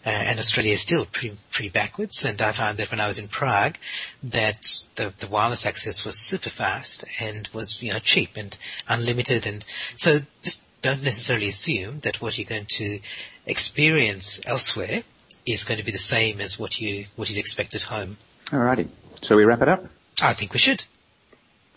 Uh, 0.04 0.10
and 0.10 0.38
Australia 0.38 0.72
is 0.72 0.80
still 0.80 1.06
pretty, 1.06 1.36
pretty 1.50 1.68
backwards. 1.68 2.24
And 2.24 2.42
I 2.42 2.52
found 2.52 2.78
that 2.78 2.90
when 2.90 3.00
I 3.00 3.06
was 3.06 3.18
in 3.18 3.28
Prague, 3.28 3.78
that 4.22 4.66
the, 4.96 5.14
the 5.18 5.28
wireless 5.28 5.64
access 5.64 6.04
was 6.04 6.18
super 6.18 6.50
fast 6.50 7.04
and 7.20 7.48
was, 7.52 7.82
you 7.82 7.92
know, 7.92 8.00
cheap 8.00 8.36
and 8.36 8.56
unlimited. 8.88 9.46
And 9.46 9.64
so 9.94 10.18
just 10.42 10.62
don't 10.82 11.02
necessarily 11.02 11.48
assume 11.48 12.00
that 12.00 12.20
what 12.20 12.36
you're 12.36 12.44
going 12.44 12.66
to 12.68 12.98
experience 13.46 14.40
elsewhere 14.46 15.02
is 15.46 15.64
going 15.64 15.78
to 15.78 15.84
be 15.84 15.92
the 15.92 15.98
same 15.98 16.40
as 16.40 16.58
what 16.58 16.80
you 16.80 17.06
what 17.16 17.28
you'd 17.28 17.38
expect 17.38 17.74
at 17.74 17.82
home. 17.82 18.16
Alrighty. 18.46 18.88
Shall 19.24 19.38
we 19.38 19.44
wrap 19.44 19.62
it 19.62 19.68
up? 19.68 19.86
I 20.20 20.34
think 20.34 20.52
we 20.52 20.58
should. 20.58 20.84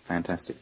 Fantastic. 0.06 0.58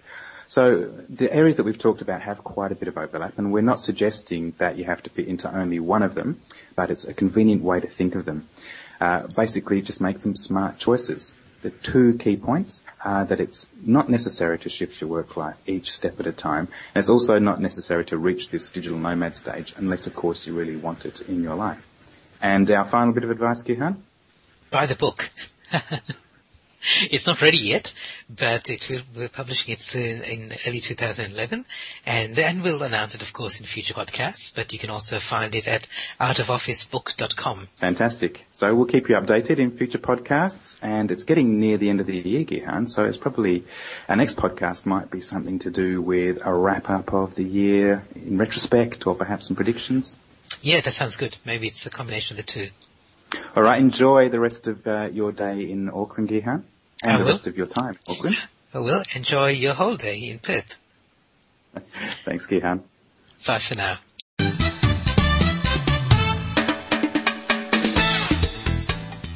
So 0.48 0.92
the 1.10 1.32
areas 1.34 1.58
that 1.58 1.64
we've 1.64 1.80
talked 1.80 2.04
about 2.04 2.22
have 2.22 2.44
quite 2.44 2.72
a 2.72 2.76
bit 2.76 2.88
of 2.88 2.96
overlap, 2.96 3.40
and 3.40 3.52
we're 3.52 3.62
not 3.62 3.80
suggesting 3.80 4.54
that 4.60 4.78
you 4.78 4.86
have 4.86 5.02
to 5.04 5.10
fit 5.10 5.28
into 5.28 5.52
only 5.52 5.80
one 5.80 6.04
of 6.04 6.14
them, 6.14 6.42
but 6.76 6.92
it's 6.92 7.04
a 7.04 7.14
convenient 7.16 7.64
way 7.64 7.80
to 7.80 7.88
think 7.88 8.14
of 8.14 8.26
them. 8.26 8.48
Uh, 9.02 9.22
basically, 9.36 9.82
just 9.82 10.00
make 10.00 10.20
some 10.20 10.36
smart 10.36 10.78
choices. 10.78 11.34
The 11.64 11.72
two 11.72 12.20
key 12.20 12.38
points 12.38 12.84
are 13.04 13.26
that 13.26 13.40
it's 13.40 13.66
not 13.82 14.08
necessary 14.08 14.60
to 14.60 14.70
shift 14.70 15.02
your 15.02 15.10
work 15.10 15.36
life 15.36 15.56
each 15.66 15.92
step 15.92 16.20
at 16.20 16.28
a 16.28 16.32
time, 16.32 16.68
and 16.94 17.02
it's 17.02 17.10
also 17.10 17.40
not 17.40 17.60
necessary 17.60 18.06
to 18.06 18.18
reach 18.18 18.50
this 18.50 18.70
digital 18.70 19.00
nomad 19.00 19.36
stage 19.36 19.74
unless, 19.76 20.06
of 20.06 20.14
course, 20.14 20.46
you 20.46 20.54
really 20.54 20.76
want 20.76 21.04
it 21.04 21.22
in 21.22 21.42
your 21.42 21.56
life. 21.56 21.84
And 22.40 22.70
our 22.70 22.86
final 22.86 23.12
bit 23.12 23.24
of 23.24 23.32
advice, 23.32 23.64
Gihan? 23.64 23.96
Buy 24.70 24.86
the 24.86 24.96
book. 24.96 25.32
it's 27.12 27.26
not 27.26 27.42
ready 27.42 27.58
yet, 27.58 27.94
but 28.30 28.70
will, 28.90 29.02
we're 29.16 29.30
publishing 29.30 29.74
it 29.74 29.82
soon 29.82 30.22
in 30.22 30.54
early 30.68 30.80
2011, 30.80 31.66
and 32.06 32.38
and 32.38 32.64
we'll 32.64 32.84
announce 32.84 33.16
it, 33.16 33.22
of 33.22 33.34
course, 33.34 33.60
in 33.60 33.66
future 33.66 33.94
podcasts. 33.94 34.54
But 34.54 34.72
you 34.74 34.80
can 34.80 34.90
also 34.90 35.20
find 35.20 35.56
it 35.56 35.68
at 35.68 35.88
outofofficebook.com. 36.20 37.68
Fantastic. 37.78 38.46
So 38.52 38.74
we'll 38.76 38.86
keep 38.86 39.10
you 39.10 39.16
updated 39.16 39.60
in 39.60 39.76
future 39.78 39.98
podcasts, 39.98 40.76
and 40.82 41.12
it's 41.12 41.24
getting 41.24 41.60
near 41.60 41.78
the 41.78 41.90
end 41.90 42.02
of 42.02 42.08
the 42.08 42.18
year, 42.18 42.44
Gihan. 42.44 42.90
So 42.90 43.06
it's 43.06 43.18
probably 43.18 43.66
our 44.08 44.16
next 44.16 44.38
podcast 44.38 44.86
might 44.86 45.10
be 45.10 45.22
something 45.22 45.60
to 45.60 45.72
do 45.72 46.02
with 46.02 46.40
a 46.46 46.54
wrap 46.54 46.90
up 46.90 47.14
of 47.14 47.36
the 47.36 47.44
year 47.44 48.06
in 48.16 48.38
retrospect, 48.38 49.08
or 49.08 49.16
perhaps 49.16 49.48
some 49.48 49.56
predictions. 49.56 50.16
Yeah, 50.62 50.82
that 50.82 50.94
sounds 50.94 51.16
good. 51.16 51.38
Maybe 51.46 51.68
it's 51.68 51.86
a 51.86 51.90
combination 51.90 52.38
of 52.38 52.46
the 52.46 52.52
two. 52.52 52.70
All 53.56 53.64
right. 53.64 53.80
Enjoy 53.80 54.30
the 54.30 54.40
rest 54.40 54.68
of 54.68 54.86
uh, 54.86 55.08
your 55.12 55.32
day 55.32 55.70
in 55.70 55.90
Auckland, 55.90 56.30
Gihan 56.30 56.64
and 57.06 57.14
I 57.14 57.18
the 57.18 57.24
will. 57.26 57.32
rest 57.32 57.48
of 57.48 57.58
your 57.58 57.68
time, 57.68 57.98
Auckland. 58.08 58.38
I 58.74 58.80
will 58.80 59.04
enjoy 59.16 59.50
your 59.50 59.74
whole 59.74 59.96
day 59.96 60.18
in 60.18 60.40
Perth. 60.40 60.76
Thanks, 62.26 62.48
Gihan. 62.48 62.82
Bye 63.46 63.60
for 63.60 63.76
now. 63.76 63.98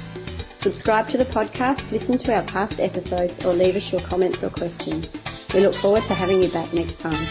Subscribe 0.57 1.09
to 1.11 1.18
the 1.18 1.24
podcast, 1.26 1.90
listen 1.92 2.16
to 2.18 2.35
our 2.35 2.42
past 2.44 2.81
episodes, 2.81 3.44
or 3.44 3.52
leave 3.52 3.76
us 3.76 3.92
your 3.92 4.00
comments 4.00 4.42
or 4.42 4.48
questions. 4.50 5.12
We 5.55 5.61
look 5.61 5.74
forward 5.74 6.02
to 6.05 6.14
having 6.14 6.42
you 6.42 6.48
back 6.48 6.72
next 6.72 6.98
time. 6.98 7.22